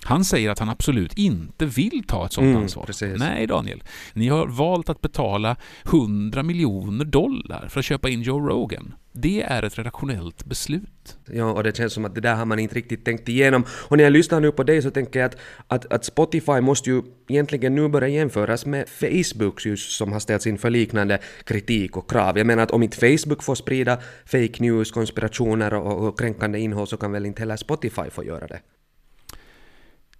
Han 0.03 0.25
säger 0.25 0.49
att 0.49 0.59
han 0.59 0.69
absolut 0.69 1.13
inte 1.13 1.65
vill 1.65 2.03
ta 2.07 2.25
ett 2.25 2.33
sådant 2.33 2.49
mm, 2.49 2.63
ansvar. 2.63 2.85
Precis. 2.85 3.19
Nej, 3.19 3.47
Daniel. 3.47 3.83
Ni 4.13 4.27
har 4.27 4.47
valt 4.57 4.89
att 4.89 5.01
betala 5.01 5.55
100 5.85 6.43
miljoner 6.43 7.05
dollar 7.05 7.67
för 7.67 7.79
att 7.79 7.85
köpa 7.85 8.09
in 8.09 8.21
Joe 8.21 8.39
Rogan. 8.39 8.93
Det 9.11 9.41
är 9.41 9.63
ett 9.63 9.77
redaktionellt 9.77 10.45
beslut. 10.45 11.17
Ja, 11.25 11.51
och 11.51 11.63
det 11.63 11.77
känns 11.77 11.93
som 11.93 12.05
att 12.05 12.15
det 12.15 12.21
där 12.21 12.35
har 12.35 12.45
man 12.45 12.59
inte 12.59 12.75
riktigt 12.75 13.05
tänkt 13.05 13.29
igenom. 13.29 13.65
Och 13.69 13.97
när 13.97 14.03
jag 14.03 14.13
lyssnar 14.13 14.39
nu 14.39 14.51
på 14.51 14.63
dig 14.63 14.81
så 14.81 14.91
tänker 14.91 15.19
jag 15.19 15.27
att, 15.27 15.37
att, 15.67 15.93
att 15.93 16.05
Spotify 16.05 16.61
måste 16.61 16.89
ju 16.89 17.01
egentligen 17.27 17.75
nu 17.75 17.87
börja 17.87 18.07
jämföras 18.07 18.65
med 18.65 18.89
Facebook 18.89 19.65
just 19.65 19.91
som 19.91 20.11
har 20.11 20.19
ställts 20.19 20.47
inför 20.47 20.69
liknande 20.69 21.19
kritik 21.43 21.97
och 21.97 22.09
krav. 22.09 22.37
Jag 22.37 22.47
menar 22.47 22.63
att 22.63 22.71
om 22.71 22.83
inte 22.83 22.97
Facebook 22.97 23.43
får 23.43 23.55
sprida 23.55 23.97
fake 24.25 24.55
news, 24.59 24.91
konspirationer 24.91 25.73
och, 25.73 26.07
och 26.07 26.19
kränkande 26.19 26.59
innehåll 26.59 26.87
så 26.87 26.97
kan 26.97 27.11
väl 27.11 27.25
inte 27.25 27.41
heller 27.41 27.57
Spotify 27.57 28.09
få 28.11 28.23
göra 28.23 28.47
det? 28.47 28.59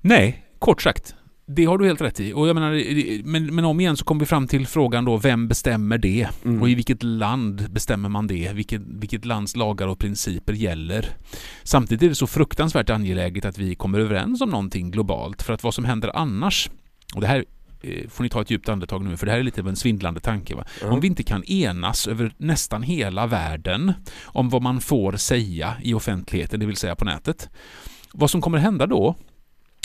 Nej, 0.02 0.46
kort 0.60 0.82
sagt. 0.82 1.16
Det 1.50 1.66
har 1.66 1.78
du 1.78 1.86
helt 1.86 2.02
rätt 2.02 2.20
i. 2.20 2.34
Och 2.34 2.48
jag 2.48 2.54
menar, 2.54 3.24
men, 3.24 3.56
men 3.56 3.66
om 3.66 3.80
igen 3.80 3.98
så 3.98 4.06
kommer 4.06 4.20
vi 4.20 4.26
fram 4.26 4.48
till 4.48 4.68
frågan 4.68 5.06
då, 5.06 5.18
vem 5.18 5.48
bestämmer 5.48 5.98
det? 5.98 6.28
Mm. 6.46 6.62
Och 6.62 6.70
i 6.70 6.76
vilket 6.76 7.04
land 7.04 7.72
bestämmer 7.72 8.10
man 8.10 8.28
det? 8.28 8.52
Vilket, 8.54 8.82
vilket 8.86 9.26
lands 9.26 9.56
lagar 9.56 9.88
och 9.88 10.00
principer 10.00 10.54
gäller? 10.54 11.10
Samtidigt 11.64 12.04
är 12.04 12.10
det 12.10 12.16
så 12.16 12.28
fruktansvärt 12.28 12.90
angeläget 12.90 13.46
att 13.46 13.58
vi 13.58 13.76
kommer 13.76 14.00
överens 14.00 14.42
om 14.42 14.50
någonting 14.50 14.92
globalt, 14.92 15.42
för 15.42 15.54
att 15.54 15.64
vad 15.64 15.74
som 15.74 15.86
händer 15.86 16.12
annars, 16.16 16.70
och 17.16 17.22
det 17.22 17.28
här 17.28 17.46
eh, 17.82 18.10
får 18.10 18.24
ni 18.24 18.30
ta 18.30 18.42
ett 18.42 18.52
djupt 18.52 18.70
andetag 18.70 19.06
nu, 19.06 19.18
för 19.18 19.26
det 19.26 19.32
här 19.32 19.40
är 19.40 19.44
lite 19.44 19.62
av 19.62 19.68
en 19.68 19.76
svindlande 19.76 20.20
tanke. 20.20 20.56
Va? 20.56 20.66
Mm. 20.82 20.94
Om 20.94 21.00
vi 21.00 21.08
inte 21.08 21.24
kan 21.24 21.44
enas 21.44 22.08
över 22.08 22.34
nästan 22.38 22.84
hela 22.84 23.28
världen 23.28 23.94
om 24.24 24.50
vad 24.50 24.62
man 24.62 24.82
får 24.82 25.14
säga 25.14 25.74
i 25.84 25.94
offentligheten, 25.94 26.60
det 26.60 26.66
vill 26.66 26.78
säga 26.78 26.96
på 26.96 27.06
nätet. 27.06 27.50
Vad 28.14 28.30
som 28.30 28.42
kommer 28.42 28.58
hända 28.58 28.86
då, 28.86 29.16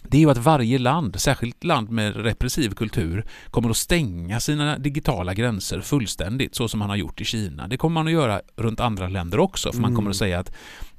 det 0.03 0.17
är 0.17 0.21
ju 0.21 0.31
att 0.31 0.39
varje 0.39 0.79
land, 0.79 1.21
särskilt 1.21 1.65
land 1.65 1.91
med 1.91 2.17
repressiv 2.17 2.75
kultur, 2.75 3.25
kommer 3.51 3.71
att 3.71 3.77
stänga 3.77 4.41
sina 4.41 4.79
digitala 4.79 5.35
gränser 5.35 5.81
fullständigt, 5.81 6.55
så 6.55 6.69
som 6.69 6.79
man 6.79 6.89
har 6.89 6.97
gjort 6.97 7.21
i 7.21 7.25
Kina. 7.25 7.69
Det 7.69 7.77
kommer 7.77 7.95
man 7.95 8.07
att 8.07 8.13
göra 8.13 8.41
runt 8.57 8.81
andra 8.81 9.09
länder 9.09 9.41
också, 9.41 9.69
för 9.69 9.79
mm. 9.79 9.83
man 9.83 9.97
kommer 9.97 10.11
att 10.11 10.17
säga 10.17 10.39
att 10.39 10.53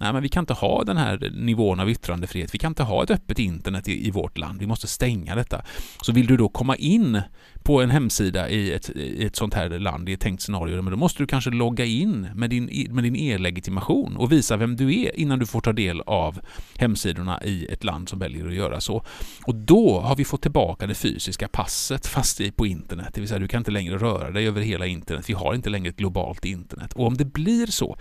nej, 0.04 0.14
men 0.14 0.22
vi 0.22 0.30
kan 0.30 0.42
inte 0.42 0.54
ha 0.54 0.84
den 0.84 0.98
här 0.98 1.32
nivån 1.34 1.80
av 1.80 1.90
yttrandefrihet, 1.90 2.54
vi 2.54 2.58
kan 2.58 2.72
inte 2.72 2.84
ha 2.84 3.04
ett 3.04 3.12
öppet 3.12 3.40
internet 3.40 3.88
i, 3.88 4.08
i 4.08 4.12
vårt 4.12 4.38
land, 4.38 4.60
vi 4.60 4.68
måste 4.68 4.88
stänga 4.88 5.36
detta. 5.36 5.62
Så 6.02 6.12
vill 6.12 6.28
du 6.28 6.38
då 6.38 6.50
komma 6.50 6.76
in 6.76 7.22
på 7.64 7.82
en 7.82 7.90
hemsida 7.90 8.50
i 8.50 8.74
ett, 8.74 8.90
i 8.90 9.26
ett 9.26 9.36
sånt 9.36 9.54
här 9.54 9.70
land, 9.70 10.10
i 10.10 10.14
ett 10.14 10.20
tänkt 10.20 10.42
scenario, 10.42 10.82
men 10.82 10.92
då 10.92 10.98
måste 10.98 11.24
du 11.24 11.28
kanske 11.28 11.50
logga 11.50 11.86
in 11.86 12.28
med 12.36 12.50
din, 12.50 12.88
med 12.92 13.04
din 13.04 13.16
e-legitimation 13.16 14.18
och 14.18 14.32
visa 14.32 14.58
vem 14.58 14.76
du 14.76 15.02
är 15.02 15.20
innan 15.20 15.40
du 15.40 15.46
får 15.46 15.62
ta 15.62 15.74
del 15.74 16.02
av 16.02 16.40
hemsidorna 16.78 17.44
i 17.44 17.66
ett 17.66 17.84
land 17.84 18.10
som 18.10 18.20
väljer 18.20 18.48
att 18.48 18.54
göra 18.54 18.82
så. 18.82 19.06
Och 19.46 19.56
då 19.56 20.00
har 20.00 20.16
vi 20.16 20.26
fått 20.26 20.42
tillbaka 20.42 20.88
det 20.88 20.96
fysiska 20.96 21.48
passet 21.48 22.08
fast 22.08 22.42
i 22.42 22.52
på 22.52 22.66
internet, 22.66 23.10
det 23.14 23.22
vill 23.22 23.28
säga 23.28 23.40
du 23.40 23.48
kan 23.48 23.62
inte 23.62 23.72
längre 23.72 23.98
röra 23.98 24.32
dig 24.32 24.48
över 24.48 24.62
hela 24.62 24.86
internet, 24.86 25.30
vi 25.30 25.34
har 25.34 25.54
inte 25.54 25.70
längre 25.70 25.90
ett 25.90 25.98
globalt 25.98 26.46
internet. 26.46 26.94
Och 26.94 27.08
om 27.08 27.18
det 27.18 27.26
blir 27.26 27.68
så, 27.68 27.98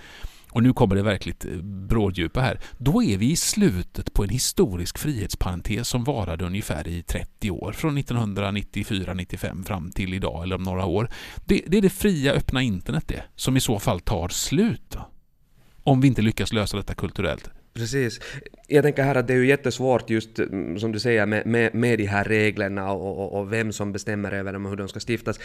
och 0.52 0.62
nu 0.62 0.72
kommer 0.72 0.96
det 0.96 1.02
verkligt 1.02 1.44
eh, 1.44 1.56
bråddjupa 1.62 2.40
här, 2.40 2.60
då 2.78 3.02
är 3.02 3.16
vi 3.16 3.30
i 3.30 3.36
slutet 3.36 4.12
på 4.12 4.22
en 4.22 4.28
historisk 4.28 4.98
frihetsparentes 4.98 5.88
som 5.88 6.04
varade 6.04 6.44
ungefär 6.44 6.88
i 6.88 7.02
30 7.02 7.50
år, 7.50 7.72
från 7.72 7.98
1994-95 7.98 9.64
fram 9.64 9.90
till 9.90 10.14
idag 10.14 10.42
eller 10.42 10.56
om 10.56 10.62
några 10.62 10.84
år. 10.84 11.10
Det, 11.44 11.62
det, 11.66 11.78
är 11.78 11.82
det 11.82 11.90
fria 11.90 12.32
öppna 12.32 12.62
internet 12.62 13.04
det, 13.08 13.24
som 13.36 13.56
i 13.56 13.60
så 13.60 13.78
fall 13.78 14.00
tar 14.00 14.28
slut. 14.28 14.96
Om 15.84 16.00
vi 16.00 16.08
inte 16.08 16.22
lyckas 16.22 16.52
lösa 16.52 16.76
detta 16.76 16.94
kulturellt. 16.94 17.50
Precis. 17.74 18.20
Jag 18.66 18.84
tänker 18.84 19.02
här 19.02 19.14
att 19.14 19.26
det 19.26 19.32
är 19.32 19.36
ju 19.36 19.46
jättesvårt 19.46 20.10
just 20.10 20.38
mm, 20.38 20.78
som 20.78 20.92
du 20.92 20.98
säger 20.98 21.26
med, 21.26 21.46
med, 21.46 21.74
med 21.74 21.98
de 21.98 22.06
här 22.06 22.24
reglerna 22.24 22.92
och, 22.92 23.18
och, 23.18 23.40
och, 23.40 23.52
vem 23.52 23.72
som 23.72 23.92
bestämmer 23.92 24.32
över 24.32 24.52
dem 24.52 24.64
och 24.64 24.70
hur 24.70 24.76
de 24.76 24.88
ska 24.88 25.00
stiftas. 25.00 25.40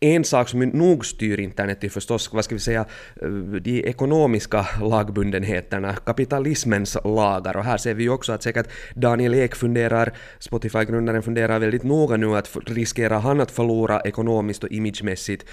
En 0.00 0.24
sak 0.24 0.48
som 0.48 0.60
nog 0.60 1.06
styr 1.06 1.40
internet 1.40 1.84
är 1.84 1.88
förstås, 1.88 2.32
vad 2.32 2.44
ska 2.44 2.54
vi 2.54 2.60
säga, 2.60 2.84
eh, 3.22 3.28
de 3.60 3.88
ekonomiska 3.88 4.66
lagbundenheterna, 4.82 5.94
kapitalismens 5.94 6.96
lagar 7.04 7.56
och 7.56 7.64
här 7.64 7.76
ser 7.76 7.94
vi 7.94 8.02
ju 8.02 8.10
också 8.10 8.32
att 8.32 8.42
säkert 8.42 8.68
Daniel 8.94 9.34
Ek 9.34 9.54
funderar, 9.54 10.12
Spotify-grundaren 10.38 11.22
funderar 11.22 11.58
väldigt 11.58 11.82
noga 11.82 12.16
nu 12.16 12.36
att 12.36 12.56
riskerar 12.66 13.20
han 13.20 13.40
att 13.40 13.50
förlora 13.50 14.00
ekonomiskt 14.00 14.64
och 14.64 14.70
imagemässigt 14.70 15.44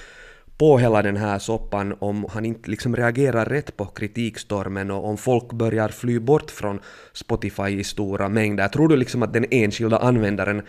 på 0.57 0.77
hela 0.77 1.01
den 1.01 1.17
här 1.17 1.39
soppan 1.39 1.95
om 1.99 2.25
han 2.29 2.45
inte 2.45 2.69
liksom 2.69 2.95
reagerar 2.95 3.45
rätt 3.45 3.77
på 3.77 3.85
kritikstormen 3.85 4.91
och 4.91 5.09
om 5.09 5.17
folk 5.17 5.53
börjar 5.53 5.89
fly 5.89 6.19
bort 6.19 6.51
från 6.51 6.79
Spotify 7.13 7.79
i 7.79 7.83
stora 7.83 8.29
mängder. 8.29 8.67
Tror 8.67 8.87
du 8.87 8.97
liksom 8.97 9.23
att 9.23 9.33
den 9.33 9.45
enskilda 9.51 9.97
användaren 9.97 10.61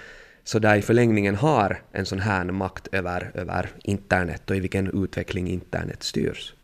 så 0.44 0.58
där 0.58 0.76
i 0.76 0.82
förlängningen 0.82 1.34
har 1.34 1.82
en 1.92 2.06
sån 2.06 2.20
här 2.20 2.44
makt 2.44 2.88
över, 2.92 3.30
över 3.34 3.70
internet 3.84 4.50
och 4.50 4.56
i 4.56 4.60
vilken 4.60 5.04
utveckling 5.04 5.48
internet 5.48 6.02
styrs? 6.02 6.54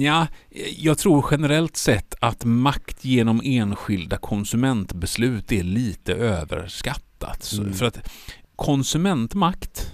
Ja, 0.00 0.26
jag 0.76 0.98
tror 0.98 1.26
generellt 1.30 1.76
sett 1.76 2.14
att 2.20 2.44
makt 2.44 3.04
genom 3.04 3.40
enskilda 3.44 4.16
konsumentbeslut 4.16 5.52
är 5.52 5.62
lite 5.62 6.14
överskattat. 6.14 7.52
Mm. 7.52 7.72
För 7.72 7.86
att 7.86 8.10
konsumentmakt 8.56 9.92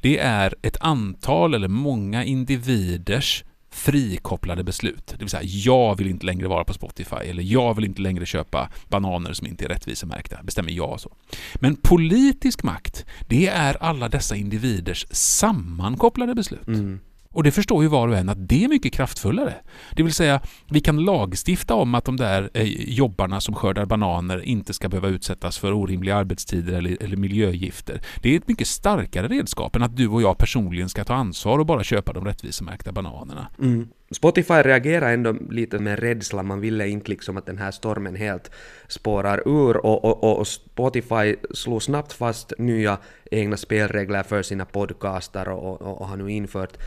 det 0.00 0.18
är 0.18 0.54
ett 0.62 0.76
antal 0.80 1.54
eller 1.54 1.68
många 1.68 2.24
individers 2.24 3.44
frikopplade 3.70 4.64
beslut. 4.64 5.06
Det 5.06 5.18
vill 5.18 5.28
säga, 5.28 5.42
jag 5.44 5.98
vill 5.98 6.06
inte 6.06 6.26
längre 6.26 6.48
vara 6.48 6.64
på 6.64 6.72
Spotify 6.72 7.16
eller 7.16 7.42
jag 7.42 7.74
vill 7.74 7.84
inte 7.84 8.02
längre 8.02 8.26
köpa 8.26 8.68
bananer 8.88 9.32
som 9.32 9.46
inte 9.46 9.64
är 9.64 9.68
rättvisemärkta. 9.68 10.42
Bestämmer 10.42 10.72
jag 10.72 11.00
så. 11.00 11.16
Men 11.54 11.76
politisk 11.76 12.62
makt, 12.62 13.04
det 13.28 13.46
är 13.46 13.82
alla 13.82 14.08
dessa 14.08 14.36
individers 14.36 15.06
sammankopplade 15.10 16.34
beslut. 16.34 16.66
Mm. 16.66 17.00
Och 17.36 17.42
det 17.42 17.50
förstår 17.50 17.82
ju 17.82 17.88
var 17.88 18.08
och 18.08 18.16
en 18.16 18.28
att 18.28 18.48
det 18.48 18.64
är 18.64 18.68
mycket 18.68 18.92
kraftfullare. 18.92 19.54
Det 19.92 20.02
vill 20.02 20.14
säga, 20.14 20.40
vi 20.70 20.80
kan 20.80 21.04
lagstifta 21.04 21.74
om 21.74 21.94
att 21.94 22.04
de 22.04 22.16
där 22.16 22.50
eh, 22.54 22.62
jobbarna 22.90 23.40
som 23.40 23.54
skördar 23.54 23.84
bananer 23.84 24.42
inte 24.44 24.72
ska 24.72 24.88
behöva 24.88 25.08
utsättas 25.08 25.58
för 25.58 25.72
orimliga 25.72 26.16
arbetstider 26.16 26.72
eller, 26.72 27.02
eller 27.02 27.16
miljögifter. 27.16 28.00
Det 28.22 28.32
är 28.32 28.36
ett 28.36 28.48
mycket 28.48 28.66
starkare 28.66 29.28
redskap 29.28 29.76
än 29.76 29.82
att 29.82 29.96
du 29.96 30.08
och 30.08 30.22
jag 30.22 30.38
personligen 30.38 30.88
ska 30.88 31.04
ta 31.04 31.14
ansvar 31.14 31.58
och 31.58 31.66
bara 31.66 31.84
köpa 31.84 32.12
de 32.12 32.24
rättvisemärkta 32.24 32.92
bananerna. 32.92 33.48
Mm. 33.58 33.88
Spotify 34.10 34.54
reagerar 34.54 35.12
ändå 35.12 35.32
lite 35.50 35.78
med 35.78 35.98
rädsla, 35.98 36.42
man 36.42 36.60
ville 36.60 36.88
inte 36.88 37.10
liksom 37.10 37.36
att 37.36 37.46
den 37.46 37.58
här 37.58 37.70
stormen 37.70 38.16
helt 38.16 38.50
spårar 38.88 39.42
ur 39.48 39.76
och, 39.76 40.04
och, 40.04 40.38
och 40.38 40.46
Spotify 40.46 41.36
slog 41.54 41.82
snabbt 41.82 42.12
fast 42.12 42.52
nya 42.58 42.98
egna 43.30 43.56
spelregler 43.56 44.22
för 44.22 44.42
sina 44.42 44.64
podcastar 44.64 45.48
och, 45.48 45.80
och, 45.80 46.00
och 46.00 46.08
har 46.08 46.16
nu 46.16 46.30
infört 46.30 46.78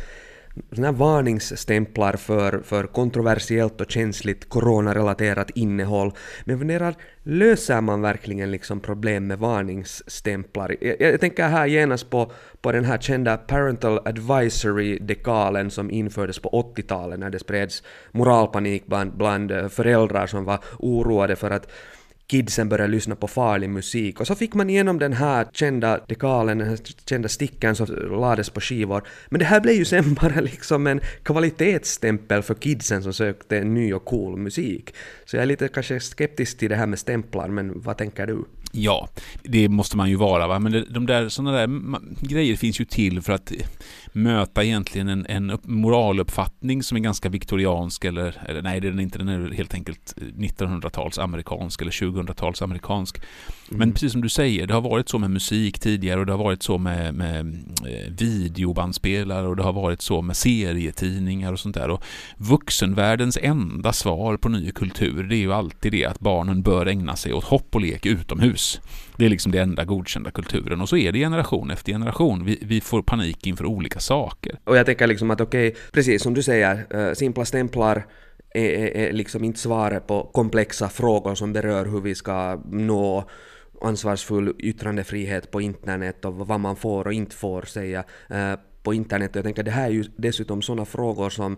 såna 0.71 0.91
varningsstämplar 0.91 2.13
för, 2.13 2.61
för 2.63 2.83
kontroversiellt 2.83 3.81
och 3.81 3.91
känsligt 3.91 4.49
coronarelaterat 4.49 5.49
innehåll. 5.49 6.13
Men 6.43 6.53
jag 6.53 6.59
funderar, 6.59 6.95
löser 7.23 7.81
man 7.81 8.01
verkligen 8.01 8.51
liksom 8.51 8.79
problem 8.79 9.27
med 9.27 9.39
varningsstämplar? 9.39 10.75
Jag, 10.81 11.01
jag 11.01 11.19
tänker 11.19 11.47
här 11.47 11.65
genast 11.65 12.09
på, 12.09 12.31
på 12.61 12.71
den 12.71 12.85
här 12.85 12.97
kända 12.97 13.37
Parental 13.37 13.99
Advisory-dekalen 14.05 15.71
som 15.71 15.91
infördes 15.91 16.39
på 16.39 16.73
80-talet 16.75 17.19
när 17.19 17.29
det 17.29 17.39
spreds 17.39 17.83
moralpanik 18.11 18.85
bland, 18.85 19.17
bland 19.17 19.71
föräldrar 19.71 20.27
som 20.27 20.45
var 20.45 20.59
oroade 20.79 21.35
för 21.35 21.51
att 21.51 21.71
kidsen 22.29 22.69
började 22.69 22.91
lyssna 22.91 23.15
på 23.15 23.27
farlig 23.27 23.69
musik 23.69 24.19
och 24.19 24.27
så 24.27 24.35
fick 24.35 24.53
man 24.53 24.69
igenom 24.69 24.99
den 24.99 25.13
här 25.13 25.47
kända 25.53 25.99
dekalen, 26.07 26.57
den 26.57 26.67
här 26.67 26.79
kända 27.09 27.29
sticken 27.29 27.75
som 27.75 27.85
lades 28.21 28.49
på 28.49 28.61
skivor. 28.61 29.03
Men 29.29 29.39
det 29.39 29.45
här 29.45 29.61
blev 29.61 29.75
ju 29.75 29.85
sen 29.85 30.13
bara 30.21 30.41
liksom 30.41 30.87
en 30.87 31.01
kvalitetsstämpel 31.23 32.41
för 32.41 32.53
kidsen 32.53 33.03
som 33.03 33.13
sökte 33.13 33.63
ny 33.63 33.93
och 33.93 34.05
cool 34.05 34.37
musik. 34.37 34.93
Så 35.25 35.35
jag 35.35 35.43
är 35.43 35.47
lite 35.47 35.67
kanske 35.67 35.99
skeptisk 35.99 36.57
till 36.57 36.69
det 36.69 36.75
här 36.75 36.87
med 36.87 36.99
stämplar, 36.99 37.47
men 37.47 37.81
vad 37.81 37.97
tänker 37.97 38.27
du? 38.27 38.45
Ja, 38.71 39.09
det 39.43 39.69
måste 39.69 39.97
man 39.97 40.09
ju 40.09 40.15
vara. 40.15 40.47
Va? 40.47 40.59
Men 40.59 40.85
de 40.89 41.05
där, 41.05 41.29
sådana 41.29 41.51
där 41.51 41.99
grejer 42.27 42.55
finns 42.55 42.81
ju 42.81 42.85
till 42.85 43.21
för 43.21 43.33
att 43.33 43.51
möta 44.13 44.63
egentligen 44.63 45.09
en, 45.09 45.25
en 45.29 45.59
moraluppfattning 45.63 46.83
som 46.83 46.97
är 46.97 47.01
ganska 47.01 47.29
viktoriansk 47.29 48.05
eller, 48.05 48.41
eller 48.45 48.61
nej, 48.61 48.79
den 48.79 48.99
är 48.99 49.03
inte, 49.03 49.17
den 49.17 49.27
är 49.27 49.51
helt 49.51 49.73
enkelt 49.73 50.15
1900-tals 50.17 51.19
amerikansk 51.19 51.81
eller 51.81 51.91
2000-tals 51.91 52.61
amerikansk. 52.61 53.17
Mm. 53.17 53.79
Men 53.79 53.91
precis 53.91 54.11
som 54.11 54.21
du 54.21 54.29
säger, 54.29 54.67
det 54.67 54.73
har 54.73 54.81
varit 54.81 55.09
så 55.09 55.17
med 55.17 55.31
musik 55.31 55.79
tidigare 55.79 56.19
och 56.19 56.25
det 56.25 56.31
har 56.33 56.43
varit 56.43 56.63
så 56.63 56.77
med, 56.77 57.13
med 57.13 57.57
eh, 57.85 58.11
videobandspelare 58.17 59.47
och 59.47 59.55
det 59.55 59.63
har 59.63 59.73
varit 59.73 60.01
så 60.01 60.21
med 60.21 60.37
serietidningar 60.37 61.53
och 61.53 61.59
sånt 61.59 61.75
där. 61.75 61.89
Och 61.89 62.03
vuxenvärldens 62.37 63.37
enda 63.41 63.93
svar 63.93 64.37
på 64.37 64.49
ny 64.49 64.71
kultur, 64.71 65.23
det 65.23 65.35
är 65.35 65.39
ju 65.39 65.53
alltid 65.53 65.91
det 65.91 66.05
att 66.05 66.19
barnen 66.19 66.61
bör 66.61 66.85
ägna 66.85 67.15
sig 67.15 67.33
åt 67.33 67.43
hopp 67.43 67.75
och 67.75 67.81
lek 67.81 68.05
utomhus. 68.05 68.58
Det 69.17 69.25
är 69.25 69.29
liksom 69.29 69.51
det 69.51 69.59
enda 69.59 69.85
godkända 69.85 70.31
kulturen 70.31 70.81
och 70.81 70.89
så 70.89 70.97
är 70.97 71.11
det 71.11 71.19
generation 71.19 71.71
efter 71.71 71.91
generation. 71.91 72.45
Vi, 72.45 72.59
vi 72.61 72.81
får 72.81 73.01
panik 73.01 73.47
inför 73.47 73.65
olika 73.65 73.99
saker. 73.99 74.59
Och 74.63 74.77
jag 74.77 74.85
tänker 74.85 75.07
liksom 75.07 75.31
att 75.31 75.41
okej, 75.41 75.67
okay, 75.67 75.81
precis 75.91 76.23
som 76.23 76.33
du 76.33 76.43
säger, 76.43 76.95
uh, 76.95 77.13
simpla 77.13 77.45
stämplar 77.45 78.05
är, 78.53 78.69
är, 78.69 78.97
är 78.97 79.13
liksom 79.13 79.43
inte 79.43 79.59
svaret 79.59 80.07
på 80.07 80.23
komplexa 80.33 80.89
frågor 80.89 81.35
som 81.35 81.53
berör 81.53 81.85
hur 81.85 82.01
vi 82.01 82.15
ska 82.15 82.61
nå 82.71 83.29
ansvarsfull 83.81 84.53
yttrandefrihet 84.59 85.51
på 85.51 85.61
internet 85.61 86.25
och 86.25 86.33
vad 86.33 86.59
man 86.59 86.75
får 86.75 87.07
och 87.07 87.13
inte 87.13 87.35
får 87.35 87.61
säga 87.61 88.03
eh, 88.29 88.53
på 88.83 88.93
internet. 88.93 89.31
Och 89.31 89.35
jag 89.37 89.43
tänker 89.43 89.63
det 89.63 89.71
här 89.71 89.85
är 89.85 89.93
ju 89.93 90.03
dessutom 90.17 90.61
sådana 90.61 90.85
frågor 90.85 91.29
som 91.29 91.57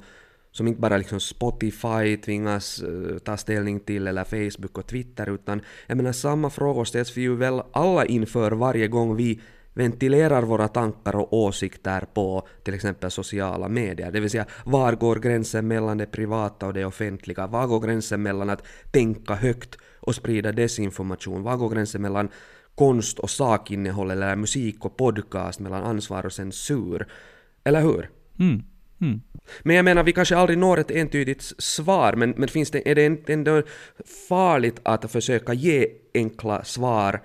som 0.51 0.67
inte 0.67 0.81
bara 0.81 0.97
liksom 0.97 1.19
Spotify 1.19 2.17
tvingas 2.25 2.83
uh, 2.83 3.17
ta 3.17 3.37
ställning 3.37 3.79
till 3.79 4.07
eller 4.07 4.23
Facebook 4.23 4.77
och 4.77 4.87
Twitter 4.87 5.29
utan 5.29 5.61
jag 5.87 5.97
menar 5.97 6.11
samma 6.11 6.49
frågor 6.49 6.85
ställs 6.85 7.17
vi 7.17 7.21
ju 7.21 7.35
väl 7.35 7.61
alla 7.73 8.05
inför 8.05 8.51
varje 8.51 8.87
gång 8.87 9.15
vi 9.15 9.41
ventilerar 9.73 10.41
våra 10.41 10.67
tankar 10.67 11.15
och 11.15 11.33
åsikter 11.33 12.05
på 12.13 12.47
till 12.63 12.73
exempel 12.73 13.11
sociala 13.11 13.69
medier. 13.69 14.11
Det 14.11 14.19
vill 14.19 14.29
säga, 14.29 14.45
var 14.65 14.93
går 14.93 15.15
gränsen 15.15 15.67
mellan 15.67 15.97
det 15.97 16.05
privata 16.05 16.67
och 16.67 16.73
det 16.73 16.85
offentliga? 16.85 17.47
Var 17.47 17.67
går 17.67 17.79
gränsen 17.79 18.21
mellan 18.21 18.49
att 18.49 18.63
tänka 18.91 19.33
högt 19.33 19.77
och 19.99 20.15
sprida 20.15 20.51
desinformation? 20.51 21.43
Var 21.43 21.57
går 21.57 21.69
gränsen 21.69 22.01
mellan 22.01 22.29
konst 22.75 23.19
och 23.19 23.29
sakinnehåll 23.29 24.11
eller 24.11 24.35
musik 24.35 24.85
och 24.85 24.97
podcast, 24.97 25.59
mellan 25.59 25.83
ansvar 25.83 26.25
och 26.25 26.33
censur? 26.33 27.07
Eller 27.63 27.81
hur? 27.81 28.09
Mm. 28.39 28.63
Mm. 29.01 29.21
Men 29.63 29.75
jag 29.75 29.85
menar, 29.85 30.03
vi 30.03 30.13
kanske 30.13 30.37
aldrig 30.37 30.59
når 30.59 30.79
ett 30.79 30.91
entydigt 30.91 31.53
svar, 31.57 32.13
men, 32.13 32.33
men 32.37 32.49
finns 32.49 32.71
det, 32.71 32.91
är 32.91 32.95
det 32.95 33.29
ändå 33.29 33.63
farligt 34.29 34.79
att 34.83 35.11
försöka 35.11 35.53
ge 35.53 35.87
enkla 36.13 36.63
svar 36.63 37.21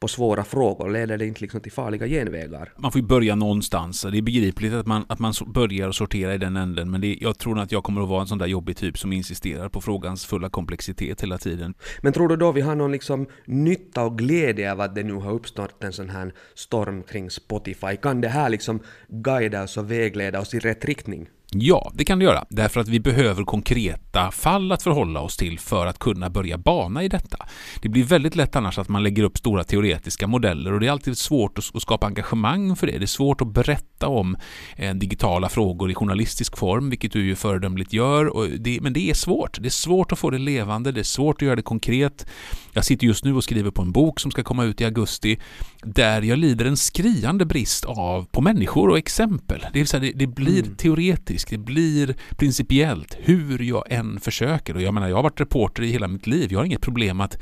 på 0.00 0.08
svåra 0.08 0.44
frågor? 0.44 0.90
Leder 0.90 1.18
det 1.18 1.26
inte 1.26 1.40
liksom 1.40 1.60
till 1.60 1.72
farliga 1.72 2.06
genvägar? 2.06 2.72
Man 2.76 2.92
får 2.92 3.00
ju 3.00 3.06
börja 3.06 3.34
någonstans. 3.34 4.02
Det 4.02 4.18
är 4.18 4.22
begripligt 4.22 4.72
att 4.72 4.86
man, 4.86 5.04
att 5.08 5.18
man 5.18 5.32
börjar 5.46 5.92
sortera 5.92 6.34
i 6.34 6.38
den 6.38 6.56
änden, 6.56 6.90
men 6.90 7.00
det, 7.00 7.18
jag 7.20 7.38
tror 7.38 7.58
att 7.58 7.72
jag 7.72 7.84
kommer 7.84 8.02
att 8.02 8.08
vara 8.08 8.20
en 8.20 8.26
sån 8.26 8.38
där 8.38 8.46
jobbig 8.46 8.76
typ 8.76 8.98
som 8.98 9.12
insisterar 9.12 9.68
på 9.68 9.80
frågans 9.80 10.26
fulla 10.26 10.48
komplexitet 10.48 11.22
hela 11.22 11.38
tiden. 11.38 11.74
Men 12.02 12.12
tror 12.12 12.28
du 12.28 12.36
då 12.36 12.52
vi 12.52 12.60
har 12.60 12.74
någon 12.74 12.92
liksom 12.92 13.26
nytta 13.44 14.04
och 14.04 14.18
glädje 14.18 14.72
av 14.72 14.80
att 14.80 14.94
det 14.94 15.02
nu 15.02 15.14
har 15.14 15.32
uppstått 15.32 15.84
en 15.84 15.92
sån 15.92 16.10
här 16.10 16.34
storm 16.54 17.02
kring 17.02 17.30
Spotify? 17.30 17.96
Kan 18.02 18.20
det 18.20 18.28
här 18.28 18.48
liksom 18.48 18.80
guida 19.08 19.62
oss 19.62 19.76
och 19.76 19.90
vägleda 19.90 20.40
oss 20.40 20.54
i 20.54 20.58
rätt 20.58 20.84
riktning? 20.84 21.28
Ja, 21.52 21.92
det 21.94 22.04
kan 22.04 22.18
det 22.18 22.24
göra, 22.24 22.44
därför 22.50 22.80
att 22.80 22.88
vi 22.88 23.00
behöver 23.00 23.44
konkreta 23.44 24.30
fall 24.30 24.72
att 24.72 24.82
förhålla 24.82 25.20
oss 25.20 25.36
till 25.36 25.58
för 25.58 25.86
att 25.86 25.98
kunna 25.98 26.30
börja 26.30 26.58
bana 26.58 27.02
i 27.02 27.08
detta. 27.08 27.46
Det 27.82 27.88
blir 27.88 28.04
väldigt 28.04 28.36
lätt 28.36 28.56
annars 28.56 28.78
att 28.78 28.88
man 28.88 29.02
lägger 29.02 29.22
upp 29.22 29.38
stora 29.38 29.64
teoretiska 29.64 30.26
modeller 30.26 30.72
och 30.72 30.80
det 30.80 30.86
är 30.86 30.90
alltid 30.90 31.18
svårt 31.18 31.58
att 31.58 31.82
skapa 31.82 32.06
engagemang 32.06 32.76
för 32.76 32.86
det. 32.86 32.98
Det 32.98 33.04
är 33.04 33.06
svårt 33.06 33.40
att 33.40 33.54
berätta 33.54 34.08
om 34.08 34.36
eh, 34.76 34.94
digitala 34.94 35.48
frågor 35.48 35.90
i 35.90 35.94
journalistisk 35.94 36.56
form, 36.56 36.90
vilket 36.90 37.12
du 37.12 37.26
ju 37.26 37.36
föredömligt 37.36 37.92
gör, 37.92 38.26
och 38.26 38.48
det, 38.48 38.80
men 38.80 38.92
det 38.92 39.10
är 39.10 39.14
svårt. 39.14 39.58
Det 39.60 39.68
är 39.68 39.70
svårt 39.70 40.12
att 40.12 40.18
få 40.18 40.30
det 40.30 40.38
levande, 40.38 40.92
det 40.92 41.00
är 41.00 41.04
svårt 41.04 41.36
att 41.36 41.42
göra 41.42 41.56
det 41.56 41.62
konkret. 41.62 42.26
Jag 42.72 42.84
sitter 42.84 43.06
just 43.06 43.24
nu 43.24 43.34
och 43.34 43.44
skriver 43.44 43.70
på 43.70 43.82
en 43.82 43.92
bok 43.92 44.20
som 44.20 44.30
ska 44.30 44.42
komma 44.42 44.64
ut 44.64 44.80
i 44.80 44.84
augusti, 44.84 45.38
där 45.82 46.22
jag 46.22 46.38
lider 46.38 46.64
en 46.64 46.76
skriande 46.76 47.44
brist 47.44 47.84
av 47.84 48.24
på 48.24 48.40
människor 48.40 48.88
och 48.88 48.98
exempel. 48.98 49.60
Det, 49.72 49.78
vill 49.78 49.88
säga 49.88 50.00
det, 50.00 50.12
det 50.12 50.26
blir 50.26 50.62
mm. 50.62 50.76
teoretiskt 50.76 51.50
det 51.50 51.58
blir 51.58 52.16
principiellt 52.36 53.16
hur 53.18 53.58
jag 53.62 53.84
än 53.92 54.20
försöker. 54.20 54.74
Och 54.74 54.82
jag 54.82 54.94
menar, 54.94 55.08
jag 55.08 55.16
har 55.16 55.22
varit 55.22 55.40
reporter 55.40 55.82
i 55.82 55.90
hela 55.90 56.08
mitt 56.08 56.26
liv. 56.26 56.52
Jag 56.52 56.58
har 56.58 56.64
inget 56.64 56.80
problem 56.80 57.20
att 57.20 57.38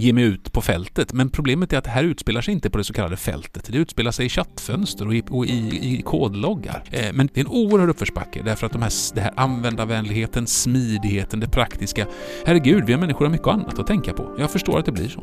ge 0.00 0.12
mig 0.12 0.24
ut 0.24 0.52
på 0.52 0.60
fältet. 0.60 1.12
Men 1.12 1.30
problemet 1.30 1.72
är 1.72 1.78
att 1.78 1.84
det 1.84 1.90
här 1.90 2.04
utspelar 2.04 2.40
sig 2.40 2.54
inte 2.54 2.70
på 2.70 2.78
det 2.78 2.84
så 2.84 2.92
kallade 2.92 3.16
fältet. 3.16 3.68
Det 3.72 3.78
utspelar 3.78 4.10
sig 4.10 4.26
i 4.26 4.28
chattfönster 4.28 5.06
och 5.06 5.14
i, 5.14 5.22
och 5.30 5.46
i, 5.46 5.96
i 5.98 6.02
kodloggar. 6.02 6.82
Eh, 6.90 7.12
men 7.12 7.28
det 7.34 7.40
är 7.40 7.44
en 7.44 7.50
oerhörd 7.50 7.90
uppförsbacke 7.90 8.42
därför 8.44 8.66
att 8.66 8.72
de 8.72 8.82
här, 8.82 9.14
det 9.14 9.20
här 9.20 9.32
användarvänligheten, 9.36 10.46
smidigheten, 10.46 11.40
det 11.40 11.48
praktiska. 11.48 12.06
Herregud, 12.46 12.84
vi 12.86 12.92
har 12.92 13.00
människor 13.00 13.24
har 13.24 13.32
mycket 13.32 13.48
annat 13.48 13.78
att 13.78 13.86
tänka 13.86 14.12
på. 14.12 14.36
Jag 14.38 14.50
förstår 14.50 14.78
att 14.78 14.86
det 14.86 14.92
blir 14.92 15.08
så. 15.08 15.22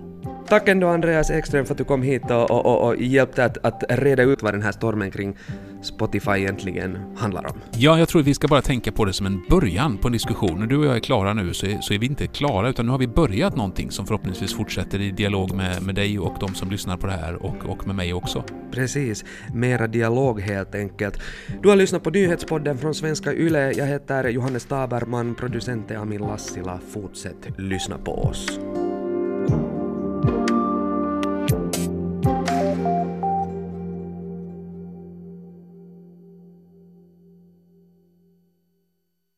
Tack 0.50 0.68
ändå 0.68 0.88
Andreas 0.88 1.32
Ekström 1.32 1.66
för 1.66 1.74
att 1.74 1.77
du 1.77 1.84
kom 1.84 2.01
hit 2.01 2.32
och, 2.32 2.51
och, 2.51 2.66
och, 2.66 2.88
och 2.88 2.96
hjälpte 3.01 3.46
att, 3.46 3.66
att 3.66 3.84
reda 3.89 4.24
ut 4.24 4.44
vad 4.44 4.54
den 4.54 4.62
här 4.62 4.72
stormen 4.72 5.12
kring 5.12 5.38
Spotify 5.82 6.32
egentligen 6.32 6.98
handlar 7.18 7.46
om. 7.46 7.62
Ja, 7.72 8.00
jag 8.00 8.08
tror 8.08 8.22
att 8.22 8.27
vi 8.27 8.34
ska 8.34 8.48
bara 8.48 8.62
tänka 8.62 8.92
på 8.92 9.06
det 9.06 9.13
som 9.13 9.25
en 9.25 9.44
början 9.50 9.98
på 9.98 10.08
en 10.08 10.12
diskussion. 10.12 10.60
När 10.60 10.68
du 10.68 10.77
och 10.77 10.86
jag 10.86 10.96
är 10.96 11.00
klara 11.00 11.34
nu 11.34 11.54
så 11.54 11.66
är, 11.66 11.82
så 11.82 11.94
är 11.94 12.00
vi 12.00 12.06
inte 12.06 12.27
klara, 12.27 12.70
utan 12.70 12.86
nu 12.86 12.92
har 12.92 13.00
vi 13.00 13.08
börjat 13.08 13.56
någonting 13.56 13.92
som 13.92 14.06
förhoppningsvis 14.08 14.56
fortsätter 14.56 15.01
i 15.01 15.12
dialog 15.12 15.56
med, 15.56 15.84
med 15.84 15.96
dig 15.96 16.20
och 16.20 16.36
de 16.39 16.56
som 16.56 16.72
lyssnar 16.72 16.98
på 16.98 17.08
det 17.08 17.13
här 17.13 17.36
och, 17.36 17.66
och 17.66 17.88
med 17.88 17.96
mig 17.96 18.13
också. 18.13 18.44
Precis, 18.72 19.25
mera 19.53 19.88
dialog 19.88 20.42
helt 20.42 20.75
enkelt. 20.75 21.22
Du 21.62 21.70
har 21.70 21.75
lyssnat 21.75 22.03
på 22.03 22.10
nyhetspodden 22.10 22.77
från 22.77 22.96
Svenska 22.96 23.33
Yle. 23.33 23.72
Jag 23.72 23.86
heter 23.86 24.29
Johannes 24.29 24.66
Taberman, 24.66 25.36
producent 25.36 25.92
är 25.92 25.96
Amin 25.96 26.22
Lassila. 26.22 26.79
Fortsätt 26.94 27.50
lyssna 27.57 27.98
på 27.98 28.12
oss. 28.12 28.60